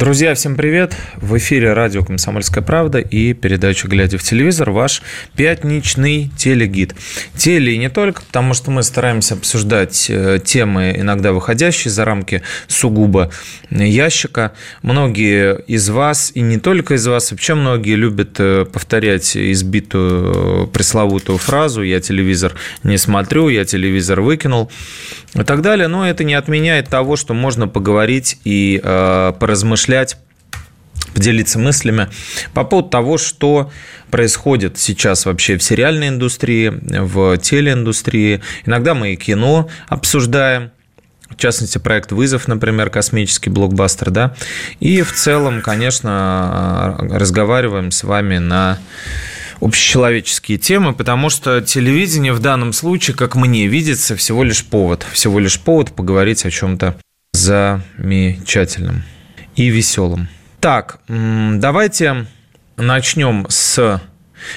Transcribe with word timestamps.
Друзья, 0.00 0.34
всем 0.34 0.56
привет! 0.56 0.96
В 1.16 1.36
эфире 1.36 1.74
радио 1.74 2.02
«Комсомольская 2.02 2.64
правда» 2.64 3.00
и 3.00 3.34
передача 3.34 3.86
«Глядя 3.86 4.16
в 4.16 4.22
телевизор» 4.22 4.70
ваш 4.70 5.02
пятничный 5.36 6.30
телегид. 6.38 6.94
Теле 7.36 7.74
и 7.74 7.76
не 7.76 7.90
только, 7.90 8.22
потому 8.22 8.54
что 8.54 8.70
мы 8.70 8.82
стараемся 8.82 9.34
обсуждать 9.34 10.06
э, 10.08 10.38
темы, 10.42 10.94
иногда 10.96 11.34
выходящие 11.34 11.92
за 11.92 12.06
рамки 12.06 12.40
сугубо 12.66 13.30
ящика. 13.68 14.54
Многие 14.80 15.60
из 15.66 15.90
вас, 15.90 16.32
и 16.34 16.40
не 16.40 16.56
только 16.56 16.94
из 16.94 17.06
вас, 17.06 17.30
вообще 17.30 17.54
многие 17.54 17.96
любят 17.96 18.36
э, 18.38 18.64
повторять 18.64 19.36
избитую 19.36 20.64
э, 20.64 20.66
пресловутую 20.68 21.36
фразу 21.36 21.82
«я 21.82 22.00
телевизор 22.00 22.54
не 22.84 22.96
смотрю», 22.96 23.50
«я 23.50 23.66
телевизор 23.66 24.22
выкинул» 24.22 24.70
и 25.34 25.42
так 25.42 25.60
далее. 25.60 25.88
Но 25.88 26.08
это 26.08 26.24
не 26.24 26.32
отменяет 26.32 26.88
того, 26.88 27.16
что 27.16 27.34
можно 27.34 27.68
поговорить 27.68 28.40
и 28.44 28.80
э, 28.82 29.32
поразмышлять 29.38 29.89
поделиться 31.14 31.58
мыслями 31.58 32.08
по 32.54 32.64
поводу 32.64 32.88
того, 32.88 33.18
что 33.18 33.70
происходит 34.10 34.78
сейчас 34.78 35.26
вообще 35.26 35.56
в 35.56 35.62
сериальной 35.62 36.08
индустрии, 36.08 36.68
в 36.70 37.36
телеиндустрии. 37.38 38.40
Иногда 38.66 38.94
мы 38.94 39.12
и 39.12 39.16
кино 39.16 39.68
обсуждаем, 39.88 40.70
в 41.28 41.36
частности, 41.36 41.78
проект 41.78 42.12
«Вызов», 42.12 42.48
например, 42.48 42.90
космический 42.90 43.50
блокбастер, 43.50 44.10
да, 44.10 44.34
и 44.80 45.02
в 45.02 45.12
целом, 45.12 45.62
конечно, 45.62 46.96
разговариваем 47.00 47.90
с 47.90 48.02
вами 48.02 48.38
на 48.38 48.78
общечеловеческие 49.60 50.58
темы, 50.58 50.94
потому 50.94 51.28
что 51.28 51.60
телевидение 51.60 52.32
в 52.32 52.40
данном 52.40 52.72
случае, 52.72 53.16
как 53.16 53.36
мне 53.36 53.66
видится, 53.66 54.16
всего 54.16 54.42
лишь 54.42 54.64
повод. 54.64 55.06
Всего 55.12 55.38
лишь 55.38 55.60
повод 55.60 55.92
поговорить 55.92 56.44
о 56.46 56.50
чем-то 56.50 56.96
замечательном 57.32 59.04
и 59.56 59.68
веселом. 59.68 60.28
Так, 60.60 61.00
давайте 61.08 62.26
начнем 62.76 63.46
с 63.48 64.00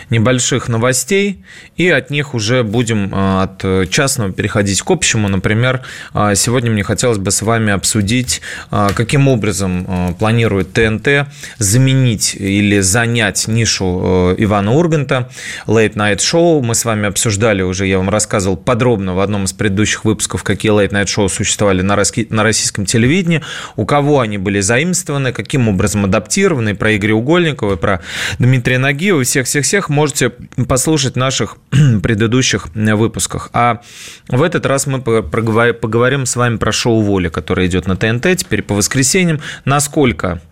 небольших 0.10 0.68
новостей, 0.68 1.44
и 1.78 1.90
от 1.90 2.10
них 2.10 2.34
уже 2.34 2.64
будем 2.64 3.10
а, 3.14 3.44
от 3.44 3.90
частного 3.90 4.32
переходить 4.32 4.82
к 4.82 4.92
общему. 4.92 5.28
Например, 5.28 5.82
а, 6.14 6.36
сегодня 6.36 6.72
мне 6.72 6.84
хотелось 6.84 7.18
бы 7.18 7.32
с 7.32 7.42
вами 7.42 7.74
обсудить, 7.74 8.42
а, 8.72 8.90
каким 8.94 9.28
образом 9.28 10.16
планирует 10.20 10.74
ТНТ 10.74 11.28
заменить 11.58 12.36
или 12.36 12.80
занять 12.80 13.48
нишу 13.48 14.36
Ивана 14.38 14.74
Урганта, 14.74 15.30
Late 15.68 15.94
Night 15.94 16.18
Show. 16.18 16.62
Мы 16.62 16.76
с 16.76 16.86
вами 16.86 17.08
обсуждали 17.08 17.62
уже, 17.62 17.88
я 17.88 17.98
вам 17.98 18.10
рассказывал 18.10 18.58
подробно 18.58 19.16
в 19.16 19.20
одном 19.20 19.46
из 19.46 19.54
предыдущих 19.54 20.06
выпусков, 20.06 20.44
какие 20.44 20.72
Late 20.72 20.92
Night 20.92 21.06
Show 21.06 21.30
существовали 21.30 21.82
на 21.82 22.44
российском 22.44 22.86
телевидении, 22.86 23.42
у 23.76 23.86
кого 23.86 24.20
они 24.20 24.38
были 24.38 24.60
заимствованы, 24.60 25.32
каким 25.34 25.68
образом 25.68 26.06
адаптированы, 26.06 26.76
про 26.76 26.96
Игоря 26.96 27.16
Угольникова, 27.16 27.76
про 27.76 28.02
Дмитрия 28.40 28.78
Нагиева, 28.78 29.22
и 29.22 29.24
всех-всех 29.24 29.66
всех 29.74 29.90
можете 29.90 30.30
послушать 30.68 31.16
в 31.16 31.18
наших 31.18 31.58
предыдущих 32.04 32.68
выпусках. 32.76 33.50
А 33.54 33.82
в 34.28 34.44
этот 34.44 34.68
раз 34.68 34.86
мы 34.86 35.02
поговорим 35.02 36.28
с 36.28 36.36
вами 36.36 36.58
про 36.58 36.72
шоу 36.72 37.02
«Воля», 37.02 37.32
которое 37.32 37.66
идет 37.66 37.88
на 37.88 37.96
ТНТ 37.96 38.38
теперь 38.38 38.62
по 38.62 38.76
воскресеньям. 38.76 39.40
Насколько 39.66 40.44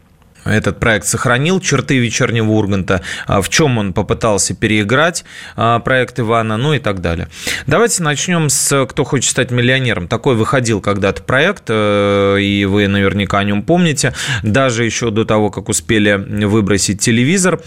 этот 0.43 0.79
проект 0.79 1.05
сохранил 1.05 1.59
черты 1.59 1.99
вечернего 1.99 2.49
Урганта, 2.49 3.03
а 3.27 3.43
в 3.43 3.49
чем 3.49 3.77
он 3.77 3.93
попытался 3.93 4.55
переиграть 4.55 5.23
а, 5.55 5.77
проект 5.77 6.19
Ивана, 6.19 6.57
ну 6.57 6.73
и 6.73 6.79
так 6.79 6.99
далее. 6.99 7.27
Давайте 7.67 8.01
начнем 8.01 8.49
с 8.49 8.87
«Кто 8.87 9.03
хочет 9.03 9.29
стать 9.29 9.51
миллионером». 9.51 10.07
Такой 10.07 10.33
выходил 10.35 10.81
когда-то 10.81 11.21
проект, 11.21 11.65
э, 11.67 12.37
и 12.41 12.65
вы 12.65 12.87
наверняка 12.87 13.37
о 13.37 13.43
нем 13.43 13.61
помните, 13.61 14.15
даже 14.41 14.83
еще 14.83 15.11
до 15.11 15.25
того, 15.25 15.51
как 15.51 15.69
успели 15.69 16.15
выбросить 16.45 17.01
телевизор. 17.01 17.61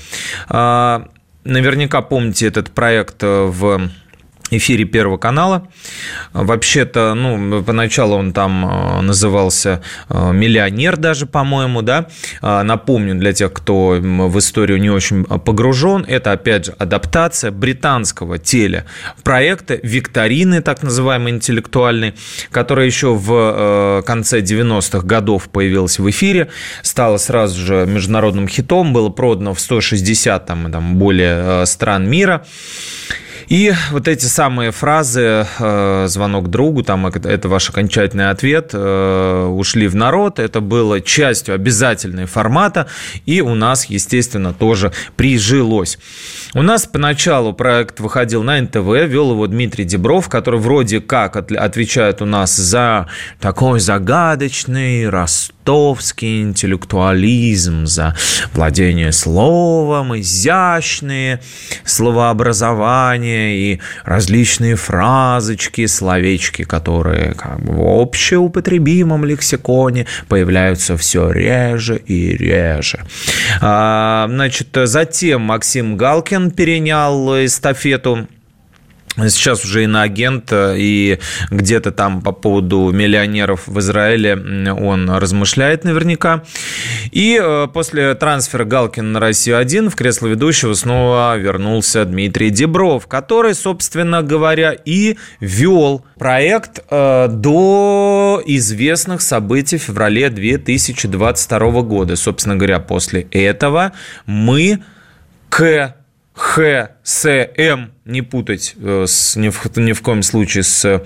Наверняка 1.44 2.00
помните 2.00 2.47
этот 2.47 2.71
проект 2.71 3.22
э, 3.22 3.44
в 3.44 3.91
эфире 4.56 4.84
Первого 4.84 5.16
канала. 5.16 5.69
Вообще-то, 6.32 7.15
ну, 7.15 7.62
поначалу 7.62 8.16
он 8.16 8.32
там 8.32 8.66
э, 8.66 9.00
назывался 9.00 9.82
э, 10.09 10.32
«Миллионер» 10.32 10.97
даже, 10.97 11.26
по-моему, 11.26 11.82
да. 11.82 12.06
Напомню 12.41 13.15
для 13.15 13.32
тех, 13.32 13.53
кто 13.53 13.98
в 14.00 14.38
историю 14.38 14.81
не 14.81 14.91
очень 14.91 15.25
погружен, 15.25 16.04
это, 16.06 16.32
опять 16.32 16.66
же, 16.66 16.75
адаптация 16.78 17.50
британского 17.50 18.38
телепроекта 18.38 19.78
«Викторины», 19.82 20.60
так 20.60 20.82
называемый 20.82 21.32
интеллектуальный, 21.32 22.15
который 22.50 22.86
еще 22.86 23.15
в 23.15 24.03
конце 24.06 24.41
90-х 24.41 25.06
годов 25.06 25.48
появился 25.50 26.03
в 26.03 26.10
эфире, 26.10 26.48
стало 26.82 27.16
сразу 27.19 27.60
же 27.60 27.86
международным 27.86 28.48
хитом, 28.48 28.92
было 28.92 29.09
продано 29.09 29.54
в 29.54 29.60
160 29.60 30.47
там, 30.47 30.71
там 30.72 30.97
более 30.97 31.66
стран 31.66 32.09
мира. 32.09 32.44
И 33.49 33.72
вот 33.91 34.09
эти 34.09 34.25
самые 34.25 34.71
фразы 34.71 35.47
э, 35.59 36.06
«звонок 36.09 36.49
другу», 36.49 36.82
там 36.82 37.06
это 37.06 37.49
ваш 37.49 37.71
окончательный 37.71 38.31
ответ, 38.31 38.71
э, 38.72 39.47
ушли 39.47 39.87
в 39.87 39.94
народ, 39.94 40.38
это 40.38 40.60
было 40.60 41.00
частью 41.00 41.54
обязательной 41.54 42.27
формата, 42.27 42.87
и 43.27 43.41
у 43.41 43.54
нас, 43.54 43.87
естественно, 43.87 44.53
тоже 44.53 44.93
прижилось. 45.16 45.99
У 46.54 46.62
нас 46.62 46.87
поначалу 46.87 47.53
проект 47.53 48.00
выходил 48.00 48.43
на 48.43 48.60
НТВ, 48.60 48.77
вел 48.77 49.33
его 49.33 49.47
Дмитрий 49.47 49.84
Дебров, 49.84 50.28
который 50.28 50.60
вроде 50.60 51.00
как 51.00 51.37
отвечает 51.37 52.22
у 52.22 52.27
нас 52.27 52.56
за 52.56 53.09
такой 53.41 53.81
загадочный, 53.81 55.09
ростовский 55.09 56.43
интеллектуализм, 56.43 57.87
за 57.87 58.16
владение 58.53 59.12
словом, 59.12 60.19
изящные 60.19 61.41
словообразования, 61.84 63.34
и 63.34 63.81
различные 64.05 64.77
фразочки, 64.77 65.87
словечки, 65.87 66.62
которые 66.62 67.34
как 67.34 67.61
бы 67.61 67.72
в 67.75 68.00
общеупотребимом 68.00 69.25
лексиконе 69.25 70.06
появляются 70.28 70.97
все 70.97 71.31
реже 71.31 71.97
и 71.97 72.37
реже. 72.37 73.05
А, 73.61 74.27
значит, 74.28 74.69
затем 74.72 75.43
Максим 75.43 75.97
Галкин 75.97 76.50
перенял 76.50 77.45
эстафету 77.45 78.27
Сейчас 79.17 79.65
уже 79.65 79.85
иноагент, 79.85 80.51
и 80.53 81.21
где-то 81.51 81.93
там 81.93 82.21
по 82.21 82.33
поводу 82.33 82.91
миллионеров 82.91 83.69
в 83.69 83.79
Израиле 83.79 84.35
он 84.35 85.09
размышляет 85.09 85.85
наверняка. 85.85 86.43
И 87.13 87.39
э, 87.41 87.69
после 87.73 88.15
трансфера 88.15 88.65
Галкина 88.65 89.09
на 89.09 89.21
Россию-1 89.21 89.91
в 89.91 89.95
кресло 89.95 90.27
ведущего 90.27 90.75
снова 90.75 91.37
вернулся 91.37 92.05
Дмитрий 92.05 92.51
Дебров, 92.51 93.07
который, 93.07 93.55
собственно 93.55 94.23
говоря, 94.23 94.73
и 94.73 95.17
вел 95.39 96.05
проект 96.19 96.83
э, 96.91 97.29
до 97.29 98.43
известных 98.47 99.23
событий 99.23 99.79
в 99.79 99.83
феврале 99.83 100.29
2022 100.29 101.83
года. 101.83 102.17
Собственно 102.17 102.57
говоря, 102.57 102.81
после 102.81 103.29
этого 103.31 103.93
мы 104.27 104.83
к 105.51 105.95
ХСМ, 106.34 107.91
не 108.04 108.22
путать 108.22 108.75
э, 108.77 109.04
с, 109.07 109.36
ни, 109.36 109.51
в, 109.51 109.77
ни 109.77 109.92
в 109.92 110.03
коем 110.03 110.25
случае 110.25 110.65
с 110.65 111.03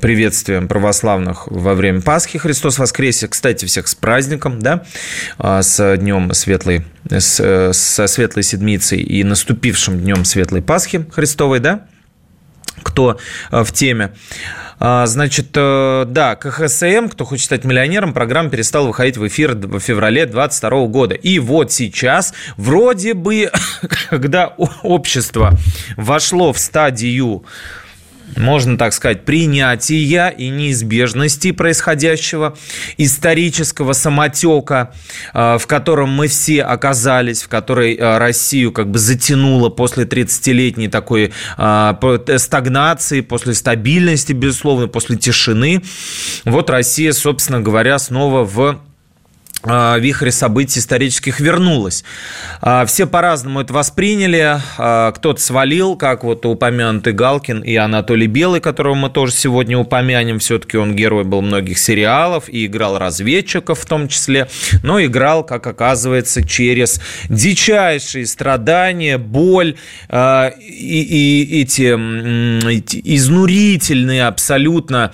приветствием 0.00 0.68
православных 0.68 1.48
во 1.48 1.74
время 1.74 2.00
Пасхи 2.00 2.38
Христос 2.38 2.78
воскресе. 2.78 3.26
Кстати, 3.26 3.64
всех 3.64 3.88
с 3.88 3.96
праздником, 3.96 4.60
да, 4.60 4.84
а, 5.38 5.62
с 5.62 5.96
днем 5.96 6.32
светлой, 6.34 6.84
с, 7.08 7.40
э, 7.40 7.72
со 7.72 8.06
светлой 8.06 8.44
седмицей 8.44 9.00
и 9.00 9.24
наступившим 9.24 9.98
днем 9.98 10.24
светлой 10.24 10.62
Пасхи 10.62 11.04
Христовой, 11.12 11.58
да, 11.58 11.86
кто 12.82 13.18
э, 13.50 13.64
в 13.64 13.72
теме. 13.72 14.12
А, 14.82 15.06
значит, 15.06 15.48
э, 15.54 16.04
да, 16.06 16.36
КХСМ, 16.36 17.08
кто 17.08 17.26
хочет 17.26 17.44
стать 17.44 17.64
миллионером, 17.64 18.14
программа 18.14 18.48
перестала 18.48 18.86
выходить 18.86 19.18
в 19.18 19.26
эфир 19.26 19.54
в 19.54 19.78
феврале 19.78 20.24
2022 20.24 20.86
года. 20.86 21.14
И 21.14 21.38
вот 21.38 21.70
сейчас, 21.70 22.32
вроде 22.56 23.12
бы, 23.12 23.50
когда 24.10 24.46
общество 24.82 25.52
вошло 25.96 26.52
в 26.54 26.58
стадию 26.58 27.44
можно 28.36 28.76
так 28.76 28.92
сказать, 28.92 29.24
принятия 29.24 30.28
и 30.30 30.48
неизбежности 30.48 31.52
происходящего, 31.52 32.56
исторического 32.96 33.92
самотека, 33.92 34.92
э, 35.32 35.58
в 35.58 35.66
котором 35.66 36.10
мы 36.10 36.28
все 36.28 36.62
оказались, 36.62 37.42
в 37.42 37.48
которой 37.48 37.96
э, 37.96 38.18
Россию 38.18 38.72
как 38.72 38.90
бы 38.90 38.98
затянуло 38.98 39.68
после 39.68 40.04
30-летней 40.04 40.88
такой 40.88 41.32
э, 41.58 42.38
стагнации, 42.38 43.20
после 43.20 43.54
стабильности, 43.54 44.32
безусловно, 44.32 44.88
после 44.88 45.16
тишины. 45.16 45.82
Вот 46.44 46.70
Россия, 46.70 47.12
собственно 47.12 47.60
говоря, 47.60 47.98
снова 47.98 48.44
в 48.44 48.80
вихре 49.64 50.32
событий 50.32 50.80
исторических 50.80 51.38
вернулась. 51.40 52.02
А, 52.62 52.86
все 52.86 53.06
по-разному 53.06 53.60
это 53.60 53.74
восприняли. 53.74 54.58
А, 54.78 55.12
кто-то 55.12 55.40
свалил, 55.40 55.96
как 55.96 56.24
вот 56.24 56.46
упомянутый 56.46 57.12
Галкин 57.12 57.60
и 57.60 57.76
Анатолий 57.76 58.26
Белый, 58.26 58.60
которого 58.60 58.94
мы 58.94 59.10
тоже 59.10 59.32
сегодня 59.32 59.76
упомянем. 59.76 60.38
Все-таки 60.38 60.78
он 60.78 60.96
герой 60.96 61.24
был 61.24 61.42
многих 61.42 61.78
сериалов 61.78 62.48
и 62.48 62.66
играл 62.66 62.98
разведчиков 62.98 63.80
в 63.80 63.86
том 63.86 64.08
числе. 64.08 64.48
Но 64.82 65.02
играл, 65.04 65.44
как 65.44 65.66
оказывается, 65.66 66.46
через 66.46 67.00
дичайшие 67.28 68.26
страдания, 68.26 69.18
боль 69.18 69.76
и, 70.10 70.56
и 70.70 71.60
эти 71.60 71.90
изнурительные 73.04 74.26
абсолютно 74.26 75.12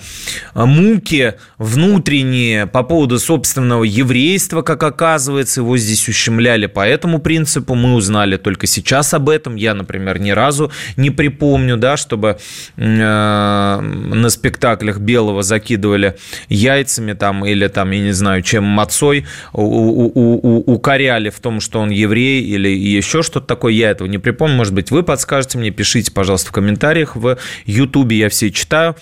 муки 0.53 1.33
внутренние 1.57 2.65
по 2.65 2.83
поводу 2.83 3.19
собственного 3.19 3.83
еврея 3.83 4.36
еврейство, 4.37 4.61
как 4.61 4.83
оказывается, 4.83 5.61
его 5.61 5.77
здесь 5.77 6.07
ущемляли 6.07 6.67
по 6.67 6.87
этому 6.87 7.17
принципу. 7.17 7.73
Мы 7.73 7.95
узнали 7.95 8.37
только 8.37 8.67
сейчас 8.67 9.15
об 9.15 9.29
этом. 9.29 9.55
Я, 9.55 9.73
например, 9.73 10.19
ни 10.19 10.29
разу 10.29 10.71
не 10.95 11.09
припомню, 11.09 11.75
да, 11.75 11.97
чтобы 11.97 12.37
э, 12.75 13.79
на 13.81 14.29
спектаклях 14.29 14.99
Белого 14.99 15.41
закидывали 15.41 16.17
яйцами 16.49 17.13
там 17.13 17.45
или 17.45 17.67
там, 17.67 17.89
я 17.89 17.99
не 17.99 18.11
знаю, 18.11 18.43
чем 18.43 18.63
мацой, 18.63 19.25
укоряли 19.53 21.31
в 21.31 21.39
том, 21.39 21.59
что 21.59 21.79
он 21.79 21.89
еврей 21.89 22.43
или 22.43 22.69
еще 22.69 23.23
что-то 23.23 23.47
такое. 23.47 23.73
Я 23.73 23.89
этого 23.89 24.07
не 24.07 24.19
припомню. 24.19 24.55
Может 24.55 24.75
быть, 24.75 24.91
вы 24.91 25.01
подскажете 25.01 25.57
мне, 25.57 25.71
пишите, 25.71 26.11
пожалуйста, 26.11 26.49
в 26.49 26.51
комментариях 26.51 27.15
в 27.15 27.37
Ютубе, 27.65 28.17
я 28.17 28.29
все 28.29 28.51
читаю. 28.51 28.95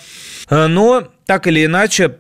Э, 0.50 0.68
но 0.68 1.10
так 1.26 1.48
или 1.48 1.66
иначе, 1.66 2.16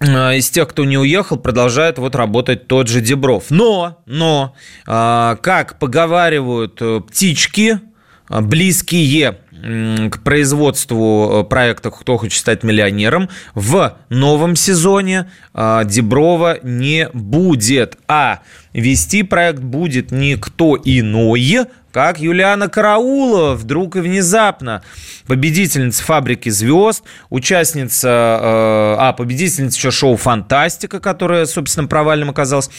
из 0.00 0.50
тех, 0.50 0.68
кто 0.68 0.84
не 0.84 0.98
уехал, 0.98 1.36
продолжает 1.38 1.98
вот 1.98 2.14
работать 2.14 2.68
тот 2.68 2.88
же 2.88 3.00
Дебров. 3.00 3.44
Но, 3.50 3.98
но, 4.06 4.54
э, 4.86 5.36
как 5.40 5.78
поговаривают 5.78 6.80
э, 6.80 7.00
птички, 7.00 7.80
близкие 8.28 9.38
к 9.50 10.22
производству 10.22 11.44
проекта 11.48 11.90
«Кто 11.90 12.16
хочет 12.18 12.38
стать 12.38 12.62
миллионером», 12.62 13.28
в 13.54 13.96
новом 14.08 14.54
сезоне 14.54 15.30
Деброва 15.52 16.58
не 16.62 17.08
будет, 17.12 17.96
а 18.06 18.42
вести 18.72 19.22
проект 19.22 19.60
будет 19.60 20.10
никто 20.10 20.78
иной, 20.82 21.66
как 21.92 22.20
Юлиана 22.20 22.68
Караулова 22.68 23.54
вдруг 23.54 23.96
и 23.96 24.00
внезапно 24.00 24.82
победительница 25.26 26.04
«Фабрики 26.04 26.48
звезд», 26.48 27.02
участница, 27.30 28.08
э, 28.08 28.96
а, 28.98 29.12
победительница 29.14 29.78
еще 29.78 29.90
шоу 29.90 30.16
«Фантастика», 30.16 31.00
которая, 31.00 31.46
собственно, 31.46 31.88
провальным 31.88 32.30
оказалась, 32.30 32.70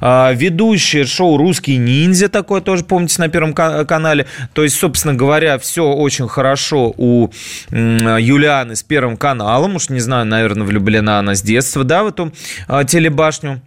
э, 0.00 0.34
ведущая 0.34 1.04
шоу 1.04 1.36
«Русский 1.36 1.76
ниндзя», 1.76 2.28
такое 2.28 2.60
тоже, 2.60 2.84
помните, 2.84 3.20
на 3.20 3.28
Первом 3.28 3.54
канале. 3.54 4.26
То 4.52 4.62
есть, 4.62 4.76
собственно 4.76 5.14
говоря, 5.14 5.58
все 5.58 5.84
очень 5.84 6.28
хорошо 6.28 6.92
у 6.96 7.30
э, 7.70 8.16
Юлианы 8.20 8.76
с 8.76 8.82
Первым 8.82 9.16
каналом. 9.16 9.76
Уж 9.76 9.90
не 9.90 10.00
знаю, 10.00 10.26
наверное, 10.26 10.66
влюблена 10.66 11.18
она 11.20 11.34
с 11.34 11.42
детства, 11.42 11.84
да, 11.84 12.02
в 12.02 12.08
эту 12.08 12.32
э, 12.68 12.84
телебашню 12.86 13.62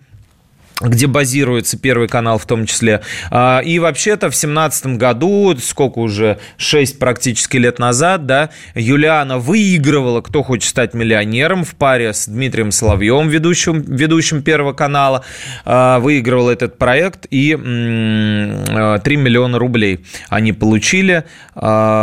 где 0.81 1.07
базируется 1.07 1.77
Первый 1.77 2.07
канал 2.07 2.37
в 2.37 2.45
том 2.45 2.65
числе. 2.65 3.01
А, 3.31 3.59
и 3.59 3.79
вообще-то 3.79 4.29
в 4.29 4.35
семнадцатом 4.35 4.97
году, 4.97 5.53
сколько 5.61 5.99
уже, 5.99 6.39
6 6.57 6.99
практически 6.99 7.57
лет 7.57 7.79
назад, 7.79 8.25
да, 8.25 8.49
Юлиана 8.75 9.39
выигрывала 9.39 10.21
«Кто 10.21 10.41
хочет 10.43 10.69
стать 10.69 10.93
миллионером» 10.93 11.65
в 11.65 11.75
паре 11.75 12.13
с 12.13 12.27
Дмитрием 12.27 12.71
Соловьем, 12.71 13.27
ведущим, 13.27 13.81
ведущим 13.81 14.41
Первого 14.41 14.71
канала. 14.73 15.25
А, 15.65 15.99
выигрывала 15.99 16.51
этот 16.51 16.77
проект 16.77 17.25
и 17.29 17.55
3 17.55 17.61
а, 17.61 19.01
миллиона 19.05 19.59
рублей 19.59 20.05
они 20.29 20.53
получили, 20.53 21.25
ответив 21.55 21.97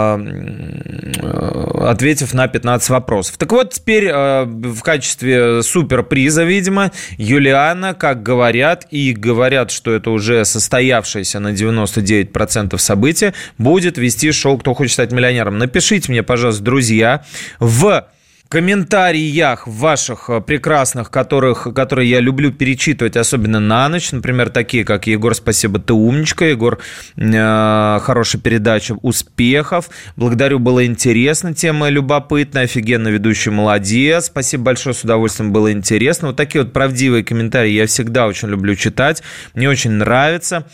на 2.34 2.48
15 2.48 2.90
вопросов. 2.90 3.38
Так 3.38 3.52
вот, 3.52 3.72
теперь 3.72 4.12
в 4.12 4.82
качестве 4.82 5.62
суперприза, 5.62 6.44
видимо, 6.44 6.90
Юлиана, 7.16 7.94
как 7.94 8.22
говорят, 8.22 8.65
говорят, 8.66 8.86
и 8.90 9.12
говорят, 9.12 9.70
что 9.70 9.92
это 9.94 10.10
уже 10.10 10.44
состоявшееся 10.44 11.38
на 11.38 11.52
99% 11.52 12.76
событие, 12.78 13.34
будет 13.58 13.98
вести 13.98 14.32
шоу 14.32 14.58
«Кто 14.58 14.74
хочет 14.74 14.94
стать 14.94 15.12
миллионером». 15.12 15.58
Напишите 15.58 16.10
мне, 16.10 16.22
пожалуйста, 16.22 16.62
друзья, 16.62 17.24
в 17.60 18.06
комментариях 18.48 19.66
ваших 19.66 20.30
э, 20.30 20.40
прекрасных, 20.40 21.10
которых, 21.10 21.66
которые 21.74 22.08
я 22.08 22.20
люблю 22.20 22.52
перечитывать, 22.52 23.16
особенно 23.16 23.60
на 23.60 23.88
ночь, 23.88 24.12
например, 24.12 24.50
такие, 24.50 24.84
как 24.84 25.06
«Егор, 25.06 25.34
спасибо, 25.34 25.78
ты 25.78 25.92
умничка», 25.94 26.44
«Егор, 26.44 26.78
э, 27.16 27.98
хорошая 28.02 28.40
передача, 28.40 28.94
успехов», 29.02 29.90
«Благодарю, 30.16 30.58
было 30.58 30.86
интересно», 30.86 31.54
тема 31.54 31.88
любопытная, 31.88 32.64
офигенно 32.64 33.08
ведущий, 33.08 33.50
молодец, 33.50 34.26
спасибо 34.26 34.64
большое, 34.64 34.94
с 34.94 35.02
удовольствием 35.02 35.52
было 35.52 35.72
интересно. 35.72 36.28
Вот 36.28 36.36
такие 36.36 36.62
вот 36.62 36.72
правдивые 36.72 37.24
комментарии 37.24 37.70
я 37.72 37.86
всегда 37.86 38.26
очень 38.26 38.48
люблю 38.48 38.74
читать, 38.76 39.22
мне 39.54 39.68
очень 39.68 39.92
нравится 39.92 40.66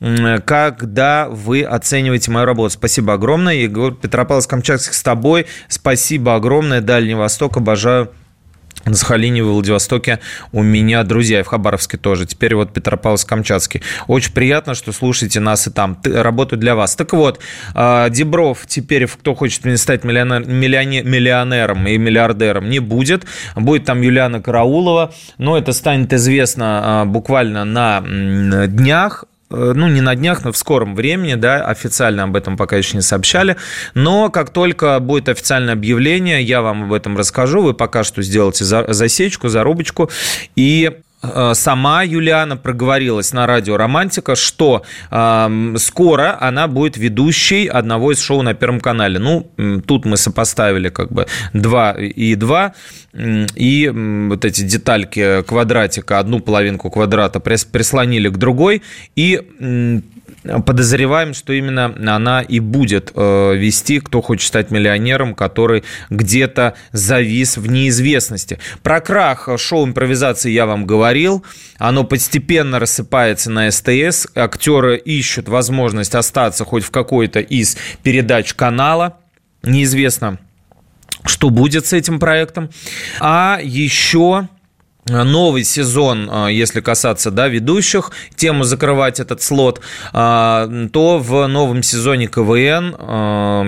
когда 0.00 1.28
вы 1.28 1.62
оцениваете 1.62 2.30
мою 2.30 2.46
работу. 2.46 2.74
Спасибо 2.74 3.14
огромное. 3.14 3.54
Егор 3.54 3.92
Петропавловск-Камчатских 3.92 4.92
с 4.92 5.02
тобой. 5.02 5.46
Спасибо 5.68 6.34
огромное. 6.34 6.80
Дальний 6.80 7.14
Восток. 7.14 7.56
Обожаю 7.56 8.10
на 8.84 8.94
Сахалине, 8.94 9.42
в 9.42 9.48
Владивостоке 9.48 10.20
у 10.52 10.62
меня 10.62 11.02
друзья, 11.02 11.40
и 11.40 11.42
в 11.42 11.46
Хабаровске 11.46 11.96
тоже. 11.98 12.26
Теперь 12.26 12.54
вот 12.54 12.72
Петропавловск-Камчатский. 12.72 13.82
Очень 14.06 14.32
приятно, 14.32 14.74
что 14.74 14.92
слушаете 14.92 15.40
нас 15.40 15.66
и 15.66 15.70
там. 15.70 16.00
Работаю 16.04 16.58
для 16.58 16.74
вас. 16.74 16.96
Так 16.96 17.12
вот, 17.12 17.40
а, 17.74 18.08
Дебров 18.08 18.66
теперь, 18.66 19.06
кто 19.06 19.34
хочет 19.34 19.78
стать 19.78 20.04
миллионер, 20.04 20.46
миллионер, 20.46 21.04
миллионером 21.04 21.86
и 21.86 21.98
миллиардером, 21.98 22.68
не 22.68 22.78
будет. 22.78 23.26
Будет 23.56 23.84
там 23.84 24.00
Юлиана 24.00 24.40
Караулова. 24.40 25.12
Но 25.38 25.58
это 25.58 25.72
станет 25.72 26.12
известно 26.12 27.02
а, 27.02 27.04
буквально 27.04 27.64
на 27.64 28.02
днях. 28.66 29.24
Э, 29.50 29.72
ну, 29.74 29.88
не 29.88 30.00
на 30.00 30.14
днях, 30.14 30.44
но 30.44 30.52
в 30.52 30.56
скором 30.56 30.94
времени, 30.94 31.34
да, 31.34 31.64
официально 31.64 32.24
об 32.24 32.36
этом 32.36 32.56
пока 32.56 32.76
еще 32.76 32.96
не 32.96 33.02
сообщали, 33.02 33.56
но 33.94 34.30
как 34.30 34.50
только 34.50 34.98
будет 35.00 35.28
официальное 35.28 35.72
объявление, 35.72 36.42
я 36.42 36.60
вам 36.60 36.84
об 36.84 36.92
этом 36.92 37.16
расскажу, 37.16 37.62
вы 37.62 37.74
пока 37.74 38.04
что 38.04 38.22
сделайте 38.22 38.64
засечку, 38.64 39.48
зарубочку, 39.48 40.10
и 40.54 40.98
сама 41.20 42.02
Юлиана 42.02 42.56
проговорилась 42.56 43.32
на 43.32 43.46
радио 43.46 43.76
«Романтика», 43.76 44.36
что 44.36 44.82
э, 45.10 45.74
скоро 45.78 46.36
она 46.40 46.68
будет 46.68 46.96
ведущей 46.96 47.66
одного 47.66 48.12
из 48.12 48.20
шоу 48.20 48.42
на 48.42 48.54
Первом 48.54 48.80
канале. 48.80 49.18
Ну, 49.18 49.50
тут 49.86 50.04
мы 50.04 50.16
сопоставили 50.16 50.88
как 50.88 51.10
бы 51.12 51.26
2 51.52 51.92
и 51.92 52.34
2, 52.34 52.74
и 53.54 53.92
вот 54.28 54.44
эти 54.44 54.62
детальки 54.62 55.42
квадратика, 55.42 56.18
одну 56.18 56.40
половинку 56.40 56.90
квадрата 56.90 57.40
прислонили 57.40 58.28
к 58.28 58.36
другой, 58.36 58.82
и 59.16 60.02
подозреваем, 60.64 61.34
что 61.34 61.52
именно 61.52 61.94
она 62.14 62.42
и 62.42 62.60
будет 62.60 63.12
э, 63.14 63.54
вести 63.56 64.00
«Кто 64.00 64.22
хочет 64.22 64.48
стать 64.48 64.70
миллионером», 64.70 65.34
который 65.34 65.84
где-то 66.10 66.74
завис 66.92 67.56
в 67.56 67.70
неизвестности. 67.70 68.58
Про 68.82 69.00
крах 69.00 69.48
шоу 69.58 69.86
импровизации 69.86 70.50
я 70.50 70.66
вам 70.66 70.86
говорил. 70.86 71.44
Оно 71.78 72.04
постепенно 72.04 72.78
рассыпается 72.78 73.50
на 73.50 73.70
СТС. 73.70 74.26
Актеры 74.34 74.96
ищут 74.96 75.48
возможность 75.48 76.14
остаться 76.14 76.64
хоть 76.64 76.84
в 76.84 76.90
какой-то 76.90 77.40
из 77.40 77.76
передач 78.02 78.54
канала. 78.54 79.18
Неизвестно, 79.62 80.38
что 81.24 81.50
будет 81.50 81.86
с 81.86 81.92
этим 81.92 82.18
проектом. 82.18 82.70
А 83.20 83.58
еще 83.62 84.48
новый 85.08 85.64
сезон, 85.64 86.28
а, 86.30 86.48
если 86.48 86.80
касаться 86.80 87.30
да, 87.30 87.48
ведущих, 87.48 88.12
тему 88.36 88.64
закрывать 88.64 89.20
этот 89.20 89.42
слот, 89.42 89.80
а, 90.12 90.68
то 90.92 91.18
в 91.18 91.46
новом 91.46 91.82
сезоне 91.82 92.26
КВН 92.26 92.96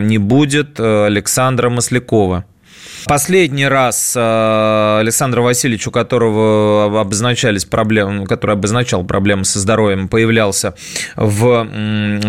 не 0.09 0.19
будет 0.19 0.79
Александра 0.79 1.71
Маслякова. 1.71 2.45
Последний 3.07 3.67
раз 3.67 4.15
э, 4.17 4.99
Александру 5.01 5.43
Васильевичу, 5.43 5.91
у 5.91 5.93
которого 5.93 7.01
обозначались 7.01 7.65
проблемы, 7.65 8.27
который 8.27 8.53
обозначал 8.53 9.05
проблемы 9.05 9.45
со 9.45 9.59
здоровьем, 9.59 10.09
появлялся 10.09 10.75
в, 11.17 11.69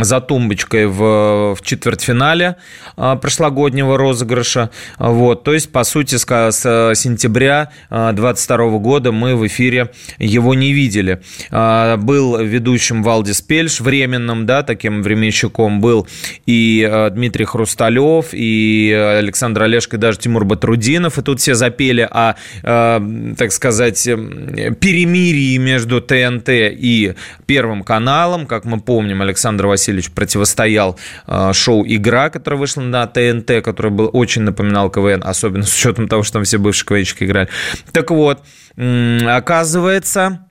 за 0.01 0.21
тумбочкой 0.21 0.87
в, 0.87 1.55
в 1.55 1.57
четвертьфинале 1.61 2.55
э, 2.97 3.17
прошлогоднего 3.21 3.97
розыгрыша. 3.97 4.69
Вот, 4.97 5.43
то 5.43 5.53
есть, 5.53 5.71
по 5.71 5.83
сути, 5.83 6.15
с, 6.15 6.25
с 6.25 6.95
сентября 6.95 7.71
2022 7.89 8.57
года 8.79 9.11
мы 9.11 9.35
в 9.35 9.45
эфире 9.47 9.91
его 10.17 10.53
не 10.53 10.73
видели. 10.73 11.21
Был 11.51 12.37
ведущим 12.37 13.03
Валдис 13.03 13.41
Пельш, 13.41 13.81
временным, 13.81 14.45
да, 14.45 14.63
таким 14.63 15.03
временщиком 15.03 15.81
был 15.81 16.07
и 16.45 17.09
Дмитрий 17.11 17.45
Хрусталев, 17.45 18.27
и 18.31 18.91
Александр 19.19 19.63
Олешко, 19.63 19.97
и 19.97 19.99
даже 19.99 20.19
Тимур 20.19 20.45
Батаров 20.45 20.60
Трудинов, 20.61 21.17
и 21.17 21.21
тут 21.21 21.41
все 21.41 21.55
запели 21.55 22.07
о, 22.09 22.35
э, 22.63 23.33
так 23.37 23.51
сказать, 23.51 24.07
эм, 24.07 24.75
перемирии 24.75 25.57
между 25.57 25.99
ТНТ 25.99 26.49
и 26.49 27.15
Первым 27.45 27.83
каналом. 27.83 28.45
Как 28.45 28.63
мы 28.63 28.79
помним, 28.79 29.21
Александр 29.21 29.65
Васильевич 29.65 30.11
противостоял 30.11 30.97
э, 31.27 31.51
шоу 31.53 31.83
«Игра», 31.85 32.29
которое 32.29 32.57
вышло 32.57 32.81
на 32.81 33.05
ТНТ, 33.07 33.63
которое 33.63 33.89
был, 33.89 34.09
очень 34.13 34.43
напоминал 34.43 34.89
КВН, 34.89 35.21
особенно 35.25 35.63
с 35.63 35.75
учетом 35.75 36.07
того, 36.07 36.23
что 36.23 36.33
там 36.33 36.43
все 36.43 36.57
бывшие 36.57 36.87
КВНщики 36.87 37.23
играли. 37.25 37.49
Так 37.91 38.11
вот, 38.11 38.41
оказывается, 38.77 40.47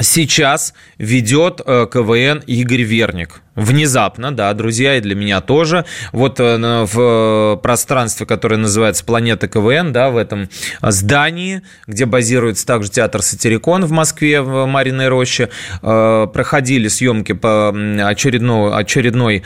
сейчас 0.00 0.74
ведет 0.98 1.60
э, 1.66 1.86
КВН 1.92 2.42
Игорь 2.46 2.82
Верник. 2.82 3.42
Внезапно, 3.56 4.32
да, 4.32 4.52
друзья, 4.54 4.96
и 4.96 5.00
для 5.00 5.14
меня 5.14 5.40
тоже. 5.40 5.84
Вот 6.12 6.38
э, 6.38 6.86
в 6.92 7.58
пространстве, 7.62 8.26
которое 8.26 8.56
называется 8.56 9.04
«Планета 9.04 9.48
КВН», 9.48 9.92
да, 9.92 10.10
в 10.10 10.16
этом 10.16 10.48
здании, 10.82 11.62
где 11.86 12.06
базируется 12.06 12.66
также 12.66 12.90
театр 12.90 13.22
«Сатирикон» 13.22 13.84
в 13.84 13.90
Москве, 13.90 14.40
в 14.42 14.66
Мариной 14.66 15.08
роще, 15.08 15.48
э, 15.82 16.26
проходили 16.32 16.88
съемки 16.88 17.32
по 17.32 17.70
очередной, 17.70 18.72
очередной 18.72 19.42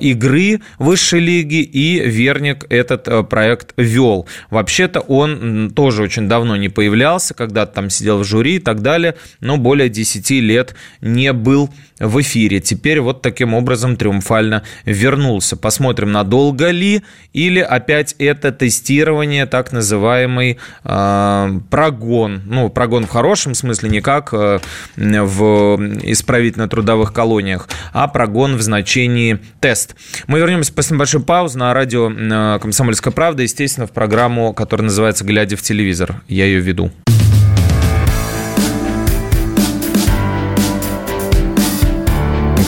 игры 0.00 0.60
высшей 0.78 1.20
лиги, 1.20 1.62
и 1.62 2.00
Верник 2.00 2.64
этот 2.68 3.28
проект 3.28 3.74
вел. 3.76 4.26
Вообще-то 4.50 5.00
он 5.00 5.70
тоже 5.74 6.02
очень 6.02 6.28
давно 6.28 6.56
не 6.56 6.68
появлялся, 6.68 7.34
когда-то 7.34 7.74
там 7.74 7.90
сидел 7.90 8.18
в 8.18 8.24
жюри 8.24 8.56
и 8.56 8.58
так 8.58 8.82
далее, 8.82 9.14
но 9.40 9.56
более 9.56 9.74
более 9.74 9.88
10 9.88 10.30
лет 10.30 10.74
не 11.00 11.32
был 11.32 11.68
в 11.98 12.20
эфире. 12.20 12.60
Теперь 12.60 13.00
вот 13.00 13.22
таким 13.34 13.52
образом 13.52 13.96
триумфально 13.96 14.62
вернулся. 14.84 15.56
Посмотрим, 15.56 16.12
надолго 16.12 16.70
ли 16.70 17.02
или 17.32 17.58
опять 17.58 18.14
это 18.20 18.52
тестирование, 18.52 19.46
так 19.46 19.72
называемый 19.72 20.58
э, 20.84 21.60
прогон. 21.68 22.42
Ну, 22.46 22.68
прогон 22.68 23.06
в 23.06 23.10
хорошем 23.10 23.56
смысле, 23.56 23.90
не 23.90 24.00
как 24.00 24.32
э, 24.32 24.60
в 24.96 25.80
исправительно-трудовых 26.04 27.12
колониях, 27.12 27.68
а 27.92 28.06
прогон 28.06 28.54
в 28.56 28.62
значении 28.62 29.40
тест. 29.58 29.96
Мы 30.28 30.38
вернемся 30.38 30.72
после 30.72 30.94
небольшой 30.94 31.20
паузы 31.20 31.58
на 31.58 31.74
радио 31.74 32.12
э, 32.12 32.60
«Комсомольская 32.60 33.12
правда», 33.12 33.42
естественно, 33.42 33.88
в 33.88 33.90
программу, 33.90 34.54
которая 34.54 34.84
называется 34.84 35.24
«Глядя 35.24 35.56
в 35.56 35.62
телевизор». 35.62 36.22
Я 36.28 36.44
ее 36.44 36.60
веду. 36.60 36.92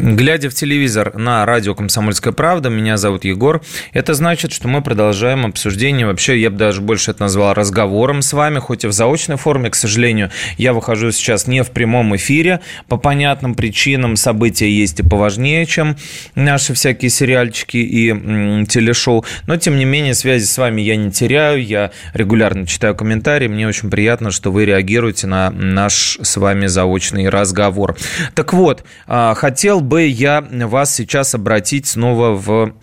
Глядя 0.00 0.48
в 0.48 0.54
телевизор 0.54 1.18
на 1.18 1.44
радио 1.44 1.74
«Комсомольская 1.74 2.32
правда», 2.32 2.68
меня 2.68 2.96
зовут 2.96 3.24
Егор. 3.24 3.60
Это 3.92 4.14
значит, 4.14 4.52
что 4.52 4.68
мы 4.68 4.80
продолжаем 4.80 5.44
обсуждение. 5.44 6.06
Вообще, 6.06 6.40
я 6.40 6.50
бы 6.50 6.56
даже 6.56 6.80
больше 6.80 7.10
это 7.10 7.22
назвал 7.22 7.52
разговором 7.52 8.22
с 8.22 8.32
вами, 8.32 8.60
хоть 8.60 8.84
и 8.84 8.86
в 8.86 8.92
заочной 8.92 9.36
форме, 9.36 9.70
к 9.70 9.74
сожалению. 9.74 10.30
Я 10.56 10.72
выхожу 10.72 11.10
сейчас 11.10 11.48
не 11.48 11.64
в 11.64 11.72
прямом 11.72 12.14
эфире. 12.14 12.60
По 12.86 12.96
понятным 12.96 13.56
причинам 13.56 14.14
события 14.14 14.70
есть 14.70 15.00
и 15.00 15.02
поважнее, 15.02 15.66
чем 15.66 15.96
наши 16.36 16.74
всякие 16.74 17.10
сериальчики 17.10 17.78
и 17.78 18.10
м, 18.10 18.66
телешоу. 18.66 19.24
Но, 19.48 19.56
тем 19.56 19.78
не 19.78 19.84
менее, 19.84 20.14
связи 20.14 20.44
с 20.44 20.56
вами 20.58 20.80
я 20.80 20.94
не 20.94 21.10
теряю. 21.10 21.64
Я 21.64 21.90
регулярно 22.14 22.68
читаю 22.68 22.94
комментарии. 22.94 23.48
Мне 23.48 23.66
очень 23.66 23.90
приятно, 23.90 24.30
что 24.30 24.52
вы 24.52 24.64
реагируете 24.64 25.26
на 25.26 25.50
наш 25.50 26.18
с 26.22 26.36
вами 26.36 26.66
заочный 26.66 27.28
разговор. 27.28 27.96
Так 28.36 28.52
вот, 28.52 28.84
а, 29.08 29.34
хотел 29.34 29.80
бы 29.88 30.06
я 30.06 30.46
вас 30.50 30.94
сейчас 30.94 31.34
обратить 31.34 31.86
снова 31.86 32.30
в 32.34 32.74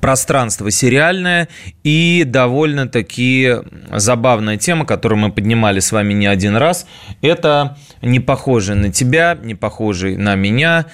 пространство 0.00 0.70
сериальное 0.70 1.48
и 1.82 2.24
довольно-таки 2.26 3.56
забавная 3.90 4.56
тема, 4.56 4.84
которую 4.84 5.18
мы 5.18 5.32
поднимали 5.32 5.80
с 5.80 5.92
вами 5.92 6.12
не 6.12 6.26
один 6.26 6.56
раз. 6.56 6.86
Это 7.22 7.78
не 8.02 8.20
похожий 8.20 8.76
на 8.76 8.92
тебя, 8.92 9.38
не 9.42 9.54
похожий 9.54 10.16
на 10.16 10.34
меня, 10.34 10.86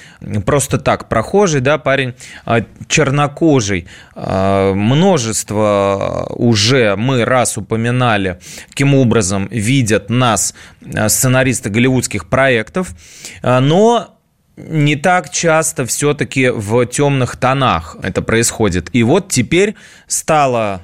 просто 0.45 0.79
так 0.79 1.09
прохожий, 1.09 1.61
да, 1.61 1.79
парень 1.79 2.15
а, 2.45 2.65
чернокожий. 2.89 3.87
А, 4.15 4.73
множество 4.73 6.27
уже 6.31 6.97
мы 6.97 7.25
раз 7.25 7.59
упоминали, 7.59 8.39
каким 8.69 8.95
образом 8.95 9.49
видят 9.51 10.11
нас 10.11 10.55
а, 10.95 11.09
сценаристы 11.09 11.71
голливудских 11.71 12.29
проектов, 12.29 12.95
но 13.43 14.16
не 14.57 14.97
так 14.97 15.31
часто 15.31 15.85
все-таки 15.85 16.49
в 16.49 16.87
темных 16.87 17.37
тонах 17.37 17.97
это 18.03 18.23
происходит. 18.23 18.89
И 18.95 19.03
вот 19.03 19.29
теперь 19.29 19.75
стало 20.07 20.81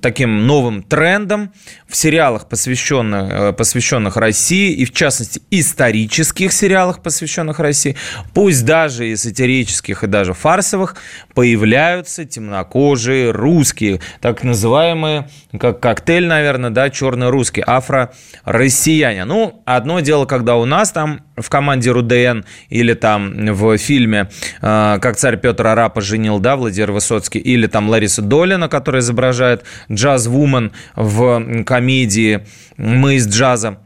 таким 0.00 0.46
новым 0.46 0.82
трендом 0.82 1.52
в 1.86 1.94
сериалах, 1.94 2.48
посвященных, 2.48 3.32
э, 3.32 3.52
посвященных 3.52 4.16
России, 4.16 4.72
и 4.72 4.84
в 4.84 4.92
частности 4.92 5.40
исторических 5.50 6.52
сериалах, 6.52 7.00
посвященных 7.00 7.60
России, 7.60 7.96
пусть 8.34 8.64
даже 8.64 9.08
и 9.08 9.14
сатирических, 9.14 10.02
и 10.02 10.06
даже 10.08 10.34
фарсовых, 10.34 10.96
появляются 11.34 12.24
темнокожие 12.24 13.30
русские, 13.30 14.00
так 14.20 14.44
называемые, 14.44 15.28
как 15.58 15.80
коктейль, 15.80 16.26
наверное, 16.26 16.70
да, 16.70 16.90
черный 16.90 17.30
русский, 17.30 17.62
афро-россияне. 17.66 19.24
Ну, 19.24 19.62
одно 19.64 20.00
дело, 20.00 20.26
когда 20.26 20.56
у 20.56 20.64
нас 20.64 20.92
там 20.92 21.22
в 21.36 21.48
команде 21.48 21.90
РУДН 21.90 22.42
или 22.68 22.94
там 22.94 23.54
в 23.54 23.76
фильме 23.78 24.28
э, 24.60 24.98
«Как 25.00 25.16
царь 25.16 25.38
Петр 25.38 25.66
Арапа 25.66 26.00
женил», 26.00 26.38
да, 26.38 26.56
Владимир 26.56 26.92
Высоцкий, 26.92 27.38
или 27.38 27.66
там 27.66 27.88
Лариса 27.88 28.22
Долина, 28.22 28.68
которая 28.68 29.00
изображает 29.00 29.64
джаз-вумен 29.90 30.72
в 30.94 31.64
комедии 31.64 32.46
«Мы 32.76 33.14
из 33.14 33.28
джаза». 33.28 33.78